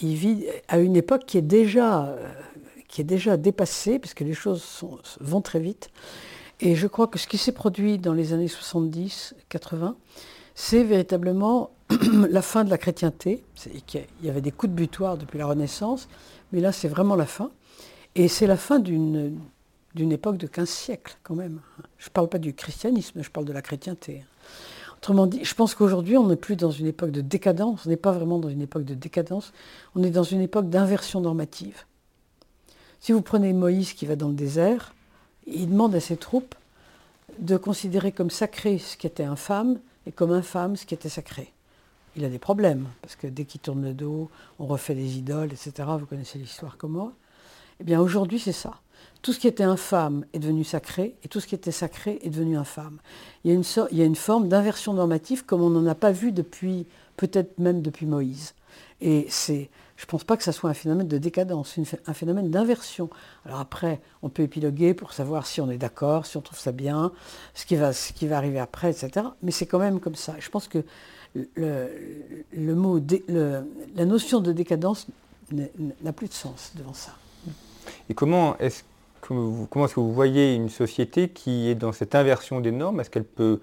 [0.00, 2.16] il vit à une époque qui est déjà,
[2.86, 4.84] qui est déjà dépassée, puisque les choses
[5.20, 5.90] vont très vite.
[6.60, 9.94] Et je crois que ce qui s'est produit dans les années 70-80,
[10.54, 11.70] c'est véritablement
[12.30, 13.42] la fin de la chrétienté.
[13.66, 16.08] Il y avait des coups de butoir depuis la Renaissance,
[16.52, 17.50] mais là c'est vraiment la fin.
[18.14, 19.38] Et c'est la fin d'une,
[20.12, 21.60] époque de 15 siècles quand même.
[21.98, 24.24] Je ne parle pas du christianisme, je parle de la chrétienté.
[24.98, 27.96] Autrement dit, je pense qu'aujourd'hui on n'est plus dans une époque de décadence, on n'est
[27.96, 29.52] pas vraiment dans une époque de décadence,
[29.94, 31.84] on est dans une époque d'inversion normative.
[33.00, 34.94] Si vous prenez Moïse qui va dans le désert,
[35.46, 36.54] il demande à ses troupes
[37.38, 41.52] de considérer comme sacré ce qui était infâme et comme infâme ce qui était sacré.
[42.16, 45.52] Il a des problèmes, parce que dès qu'il tourne le dos, on refait des idoles,
[45.52, 45.88] etc.
[45.98, 47.12] Vous connaissez l'histoire comme moi.
[47.78, 48.80] Eh bien aujourd'hui c'est ça.
[49.26, 52.30] Tout ce qui était infâme est devenu sacré, et tout ce qui était sacré est
[52.30, 52.98] devenu infâme.
[53.42, 57.58] Il y a une, forme d'inversion normative comme on n'en a pas vu depuis, peut-être
[57.58, 58.54] même depuis Moïse.
[59.00, 62.52] Et c'est je ne pense pas que ça soit un phénomène de décadence, un phénomène
[62.52, 63.10] d'inversion.
[63.44, 66.70] Alors après, on peut épiloguer pour savoir si on est d'accord, si on trouve ça
[66.70, 67.10] bien,
[67.54, 67.90] ce qui va,
[68.36, 69.26] arriver après, etc.
[69.42, 70.36] Mais c'est quand même comme ça.
[70.38, 70.84] Je pense que
[71.56, 71.88] la
[74.04, 75.08] notion de décadence
[75.50, 77.10] n'a plus de sens devant ça.
[78.08, 78.84] Et comment est-ce
[79.20, 83.00] comment est-ce que vous voyez une société qui est dans cette inversion des normes?
[83.00, 83.60] Est-ce qu'elle peut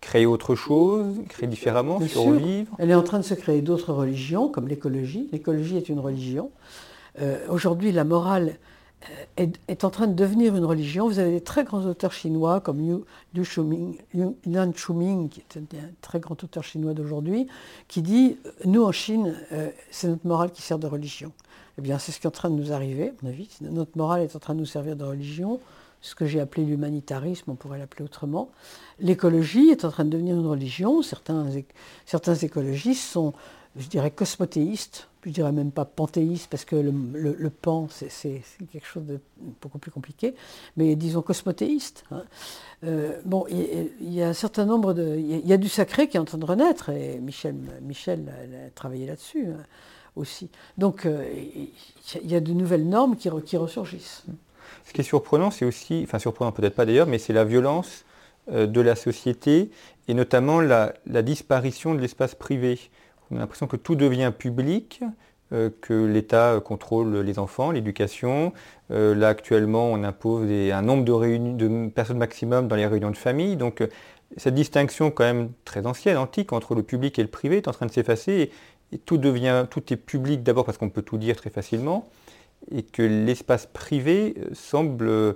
[0.00, 2.74] créer autre chose, créer différemment, survivre?
[2.78, 5.28] Elle est en train de se créer d'autres religions, comme l'écologie.
[5.32, 6.50] L'écologie est une religion.
[7.20, 8.58] Euh, aujourd'hui, la morale
[9.38, 11.06] euh, est, en train de devenir une religion.
[11.08, 15.90] Vous avez des très grands auteurs chinois comme Liu, Shuming, Yan Shuming, qui est un,
[16.00, 17.46] très grand auteur chinois d'aujourd'hui,
[17.88, 21.32] qui dit Nous, en Chine, euh, c'est notre morale qui sert de religion.
[21.78, 23.48] Eh bien, c'est ce qui est en train de nous arriver, à mon avis.
[23.60, 25.60] Notre morale est en train de nous servir de religion
[26.04, 28.50] ce que j'ai appelé l'humanitarisme, on pourrait l'appeler autrement.
[29.00, 31.00] L'écologie est en train de devenir une religion.
[31.00, 31.46] Certains,
[32.04, 33.32] certains écologistes sont,
[33.74, 35.08] je dirais, cosmothéistes.
[35.24, 39.18] Je dirais même pas panthéistes, parce que le, pan, c'est quelque chose de
[39.62, 40.34] beaucoup plus compliqué.
[40.76, 42.04] Mais disons cosmothéistes.
[42.10, 42.24] Hein.
[42.84, 45.16] Euh, bon, il y, a un certain nombre de...
[45.16, 48.68] Il y a du sacré qui est en train de renaître, et Michel, Michel a,
[48.72, 49.64] travaillé là-dessus hein,
[50.78, 51.24] Donc, euh,
[52.22, 54.24] il y a de nouvelles normes qui, qui ressurgissent.
[54.84, 58.04] Ce qui est surprenant, c'est aussi, enfin surprenant peut-être pas d'ailleurs, mais c'est la violence
[58.52, 59.70] euh, de la société
[60.06, 60.92] et notamment la,
[61.22, 62.78] disparition de l'espace privé.
[63.30, 65.00] On a l'impression que tout devient public,
[65.52, 68.52] euh, que l'État contrôle les enfants, l'éducation.
[68.90, 73.56] Là actuellement, on impose un nombre de, personnes maximum dans les réunions de famille.
[73.56, 73.82] Donc
[74.36, 77.72] cette distinction quand même très ancienne, antique, entre le public et le privé est en
[77.72, 78.50] train de s'effacer
[78.98, 82.08] tout est public d'abord parce qu'on peut tout dire très facilement
[82.70, 85.34] et que l'espace privé euh, semble euh,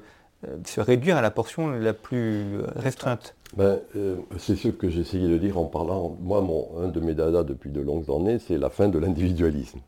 [0.65, 3.35] se réduire à la portion la plus restreinte.
[3.57, 6.17] Ben, euh, c'est ce que essayé de dire en parlant.
[6.21, 6.45] Moi,
[6.81, 9.81] un de mes dadas depuis de longues années, c'est la fin de l'individualisme,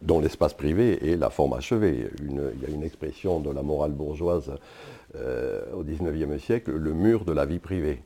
[0.00, 2.08] dont l'espace privé est la forme achevée.
[2.20, 4.52] il y a une expression de la morale bourgeoise
[5.76, 8.02] au XIXe siècle, le mur de la vie privée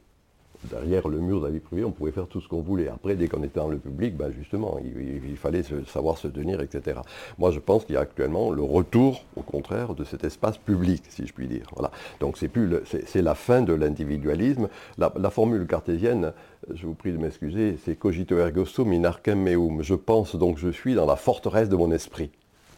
[0.64, 2.88] derrière le mur de la vie privée, on pouvait faire tout ce qu'on voulait.
[2.88, 7.00] Après, dès qu'on était dans le public, ben justement, il, fallait savoir se tenir, etc.
[7.38, 11.02] Moi, je pense qu'il y a actuellement le retour, au contraire, de cet espace public,
[11.08, 11.66] si je puis dire.
[11.74, 11.90] Voilà.
[12.20, 14.68] Donc, c'est la fin de l'individualisme.
[14.96, 16.32] La, formule cartésienne,
[16.72, 19.82] je vous prie de m'excuser, c'est cogito ergo sum in meum.
[19.82, 22.30] Je pense donc je suis dans la forteresse de mon esprit.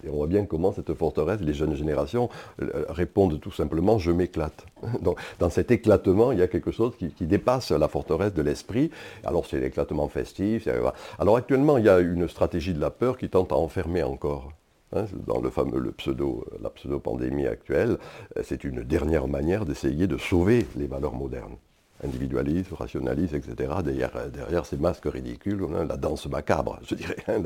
[0.04, 2.28] Et on voit bien comment cette forteresse, les jeunes générations
[2.62, 4.66] euh, répondent tout simplement je m'éclate.
[5.38, 8.90] Dans cet éclatement, il y a quelque chose qui, dépasse la forteresse de l'esprit.
[9.24, 10.68] Alors c'est l'éclatement festif.
[11.18, 14.52] Alors actuellement, il y a une stratégie de la peur qui tente à enfermer encore.
[14.92, 17.98] Hein, dans le fameux pseudo, la pseudo-pandémie actuelle,
[18.42, 21.56] c'est une dernière manière d'essayer de sauver les valeurs modernes
[22.04, 23.72] individualiste, rationaliste, etc.
[23.84, 27.42] Derrière, ces masques ridicules, la danse macabre, je dirais, hein,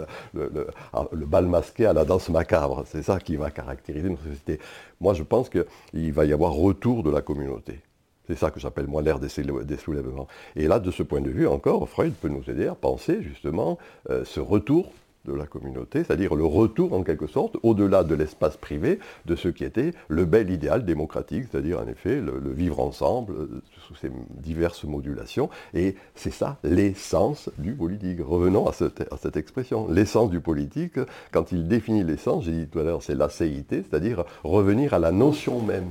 [0.93, 2.85] ah, le, bal masqué à la danse macabre.
[2.87, 4.61] C'est ça qui va caractériser notre société.
[5.01, 7.81] Moi, je pense qu'il va y avoir retour de la communauté.
[8.27, 10.29] C'est ça que j'appelle moi l'ère des, soulèvements.
[10.57, 13.79] Et là, de ce point de vue, encore, Freud peut nous aider à penser justement
[14.09, 14.93] euh, ce retour
[15.25, 19.49] de la communauté, c'est-à-dire le retour en quelque sorte, au-delà de l'espace privé, de ce
[19.49, 24.11] qui était le bel idéal démocratique, c'est-à-dire en effet le, vivre ensemble euh, sous ces
[24.31, 25.49] diverses modulations.
[25.73, 28.19] Et c'est ça l'essence du politique.
[28.21, 29.89] Revenons à cette, à cette expression.
[29.89, 30.99] L'essence du politique,
[31.33, 35.13] quand il définit l'essence, j'ai dit tout à l'heure, c'est l'acéité, c'est-à-dire revenir à la
[35.13, 35.89] notion même.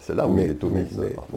[0.00, 0.64] C'est là où mais, il est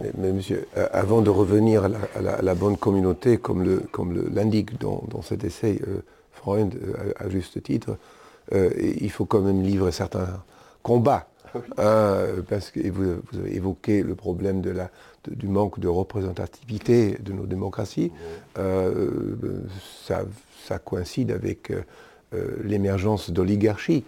[0.02, 4.92] mais, mais, monsieur, euh, avant de revenir à la, bonne communauté, comme l'indique le, comme
[4.92, 6.02] dans, dans, cet essai, euh,
[6.44, 7.98] Freud, euh, à, juste titre,
[8.54, 10.44] euh, il faut quand même livrer certains
[10.82, 11.28] combats
[12.50, 14.90] parce que vous, avez évoqué le problème de la,
[15.30, 18.12] du manque de représentativité de nos démocraties.
[18.56, 20.22] ça,
[20.66, 21.72] ça, coïncide avec
[22.64, 24.04] l'émergence d'oligarchies.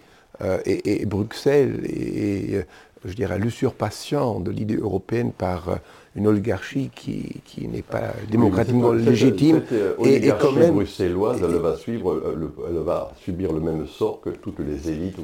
[0.64, 2.64] Et, et, Bruxelles et,
[3.06, 5.76] je dirais, l'usurpation de l'idée européenne par euh,
[6.16, 9.62] une oligarchie qui, qui n'est pas démocratiquement légitime.
[9.68, 14.20] Cette, et, quand même bruxelloise, elle va, suivre, euh, elle va subir le même sort
[14.22, 15.16] que toutes les élites.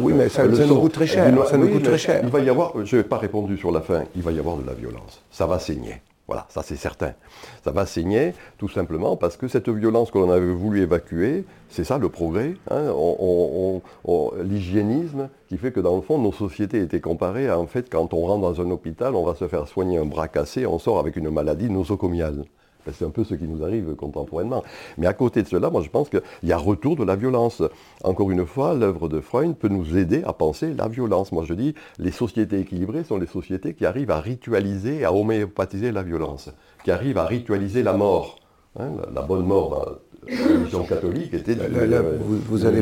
[0.00, 1.32] Oui, mais ça, nous coûte très cher.
[1.46, 2.20] Ça nous coûte très cher.
[2.24, 4.56] Il va y avoir, je n'ai pas répondu sur la fin, il va y avoir
[4.56, 5.22] de la violence.
[5.30, 6.00] Ça va saigner.
[6.32, 7.12] Voilà, ça c'est certain.
[7.62, 11.84] Ça va saigner tout simplement parce que cette violence que l'on avait voulu évacuer, c'est
[11.84, 12.90] ça le progrès, hein.
[14.42, 18.14] l'hygiénisme qui fait que dans le fond nos sociétés étaient comparées à en fait quand
[18.14, 20.98] on rentre dans un hôpital, on va se faire soigner un bras cassé, on sort
[20.98, 22.46] avec une maladie nosocomiale.
[22.90, 24.64] C'est un peu ce qui nous arrive contempoirainement.
[24.98, 27.62] Mais à côté de cela, moi je pense qu'il y a retour de la violence.
[28.04, 31.32] Encore une fois, l'œuvre de Freud peut nous aider à penser la violence.
[31.32, 35.92] Moi je dis, les sociétés équilibrées sont les sociétés qui arrivent à ritualiser, à homéopathiser
[35.92, 36.50] la violence,
[36.84, 38.38] qui arrivent à ritualiser la mort.
[38.78, 39.98] Hein, la, bonne mort
[40.28, 42.80] la religion catholique était vous, allez,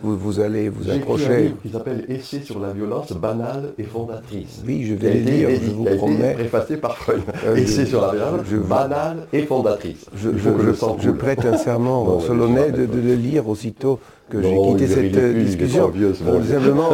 [0.00, 1.26] vous, vous, allez vous approcher.
[1.26, 4.62] un livre qui s'appelle Essai sur la violence banale et fondatrice.
[4.66, 6.34] Oui, je vais le dire, je vous promets.
[6.34, 7.22] préfacé par Freud.
[7.44, 10.06] Euh, Essai sur la violence banale et fondatrice.
[10.16, 15.44] Je, je prête un serment solennel de, le lire aussitôt que j'ai quitté cette euh,
[15.44, 15.92] discussion.
[16.48, 16.90] Simplement,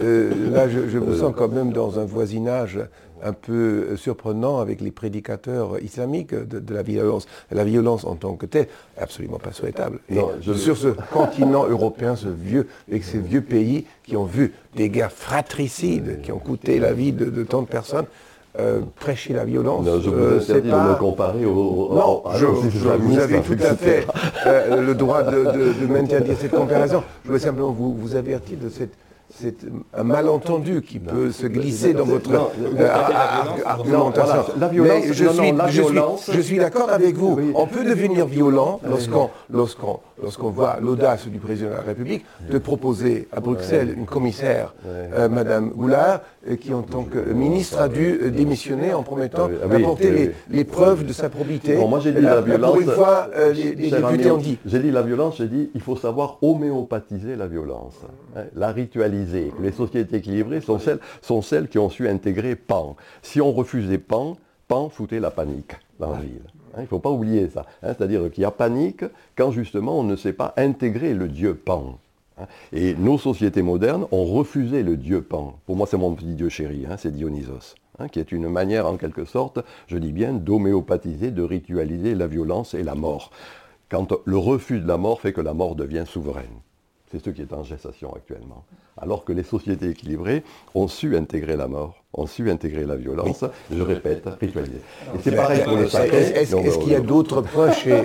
[0.00, 2.80] euh, là, je, me sens quand même dans un voisinage
[3.22, 7.26] un peu surprenant avec les prédicateurs islamiques de, la violence.
[7.50, 10.00] La violence en tant que telle, absolument pas souhaitable.
[10.40, 15.12] Sur ce continent européen, ce vieux, avec ces vieux pays qui ont vu des guerres
[15.12, 18.06] fratricides, qui ont coûté la vie de, tant de personnes,
[18.56, 19.84] euh, prêcher la violence.
[19.84, 21.90] je vous euh, interdis de me comparer au.
[21.92, 22.22] Non,
[23.00, 24.06] vous avez tout à fait
[24.46, 25.42] euh, le droit de,
[25.80, 27.02] de m'interdire cette comparaison.
[27.24, 28.94] Je veux simplement vous, vous avertir de cette
[29.40, 29.56] c'est
[29.92, 32.30] un malentendu qui peut se glisser dans votre
[33.64, 34.44] argumentation.
[34.58, 37.38] La violence, je, suis, je, suis, d'accord avec vous.
[37.54, 42.58] On peut devenir violent lorsqu'on lorsqu'on lorsqu'on voit l'audace du président de la République de
[42.58, 47.88] proposer à Bruxelles une commissaire, euh, Madame Goulard, euh, qui en tant que ministre a
[47.88, 51.76] dû euh, démissionner en promettant ah d'apporter les, preuves de sa probité.
[51.76, 52.72] moi j'ai dit la violence.
[52.72, 54.58] Pour une fois, les, députés ont dit.
[54.64, 57.94] J'ai dit la violence, j'ai dit il faut savoir homéopathiser la violence,
[58.36, 59.23] hein, la ritualiser
[59.60, 62.96] les sociétés équilibrées sont celles, qui ont su intégrer Pan.
[63.22, 64.36] Si on refusait Pan,
[64.68, 66.42] Pan foutait la panique dans la ville.
[66.74, 67.66] Hein, il ne faut pas oublier ça.
[67.82, 67.94] Hein.
[67.96, 69.04] C'est-à-dire qu'il y a panique
[69.36, 71.98] quand justement on ne sait pas intégrer le dieu Pan.
[72.38, 72.46] Hein.
[72.72, 75.58] Et nos sociétés modernes ont refusé le dieu Pan.
[75.66, 77.74] Pour moi, c'est mon petit dieu chéri, c'est Dionysos.
[78.10, 82.74] qui est une manière, en quelque sorte, je dis bien, d'homéopathiser, de ritualiser la violence
[82.74, 83.30] et la mort.
[83.88, 86.60] Quand le refus de la mort fait que la mort devient souveraine.
[87.10, 88.64] C'est ce qui est en gestation actuellement.
[88.96, 93.44] Alors que les sociétés équilibrées ont su intégrer la mort, ont su intégrer la violence,
[93.70, 94.80] je répète, ritualiser.
[95.14, 96.18] Et c'est pareil pour le sacré.
[96.18, 98.04] Est-ce qu'il y a d'autres points chez,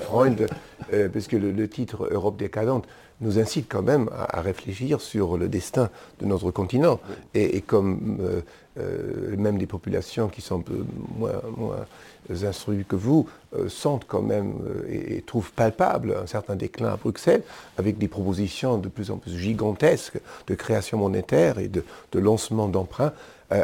[0.00, 0.46] Freud,
[0.92, 2.86] euh, parce que le, titre Europe décadente
[3.20, 6.98] nous incite quand même à, réfléchir sur le destin de notre continent.
[7.34, 8.40] Et, comme euh,
[8.78, 10.84] euh, même des populations qui sont un peu
[11.18, 11.86] moins, moins
[12.30, 16.96] instruits que vous euh, sentent quand même euh, et, trouvent palpable un certain déclin à
[16.96, 17.42] Bruxelles,
[17.78, 23.12] avec des propositions de plus en plus gigantesques de création monétaire et de, lancement d'emprunts,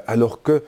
[0.06, 0.62] alors qu'il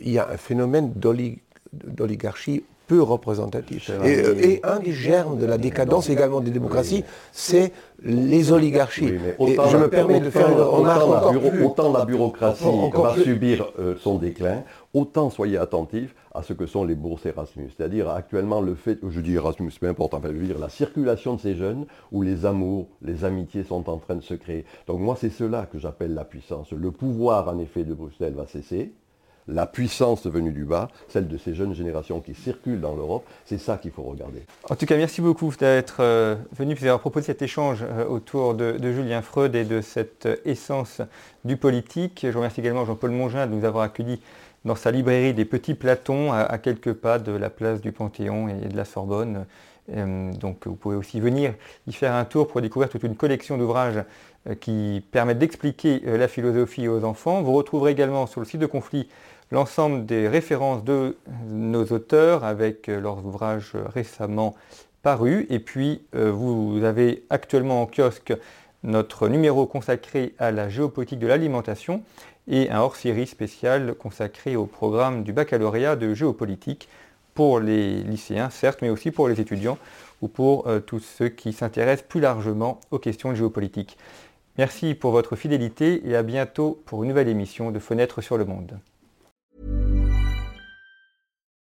[0.00, 3.90] y a un phénomène d'oligarchie peu représentatif.
[4.04, 7.72] Et, un des germes de la décadence également des démocraties, c'est
[8.04, 9.06] les oligarchies.
[9.06, 13.72] et je me permets de faire une remarque autant, la, autant la bureaucratie va subir
[13.78, 14.62] euh, son déclin,
[14.92, 17.70] autant soyez attentifs à ce que sont les bourses Erasmus.
[17.74, 21.40] C'est-à-dire actuellement le fait, je dis Erasmus, c'est important, je veux dire la circulation de
[21.40, 24.66] ces jeunes où les amours, les amitiés sont en train de se créer.
[24.86, 26.72] Donc moi c'est cela que j'appelle la puissance.
[26.72, 28.92] Le pouvoir en effet de Bruxelles va cesser,
[29.48, 33.58] la puissance venue du bas, celle de ces jeunes générations qui circulent dans l'Europe, c'est
[33.58, 34.42] ça qu'il faut regarder.
[34.70, 38.54] En tout cas, merci beaucoup d'être euh, venu et d'avoir proposé cet échange euh, autour
[38.54, 41.00] de, Julien Freud et de cette euh, essence
[41.44, 42.24] du politique.
[42.28, 44.20] Je remercie également Jean-Paul Mongin de nous avoir accueillis
[44.64, 48.68] dans sa librairie des Petits Platons, à, quelques pas de la place du Panthéon et
[48.68, 49.44] de la Sorbonne.
[49.88, 51.54] donc vous pouvez aussi venir
[51.88, 54.04] y faire un tour pour découvrir toute une collection d'ouvrages
[54.60, 57.42] qui permettent d'expliquer la philosophie aux enfants.
[57.42, 59.08] Vous retrouverez également sur le site de Conflit
[59.52, 64.54] l'ensemble des références de nos auteurs avec euh, leurs ouvrages récemment
[65.02, 65.46] parus.
[65.50, 68.32] Et puis, euh, vous avez actuellement en kiosque
[68.82, 72.02] notre numéro consacré à la géopolitique de l'alimentation
[72.48, 76.88] et un hors-série spécial consacré au programme du baccalauréat de géopolitique
[77.34, 79.78] pour les lycéens, certes, mais aussi pour les étudiants
[80.22, 83.98] ou pour euh, tous ceux qui s'intéressent plus largement aux questions de géopolitique.
[84.56, 88.44] Merci pour votre fidélité et à bientôt pour une nouvelle émission de Fenêtre sur le
[88.46, 88.78] monde.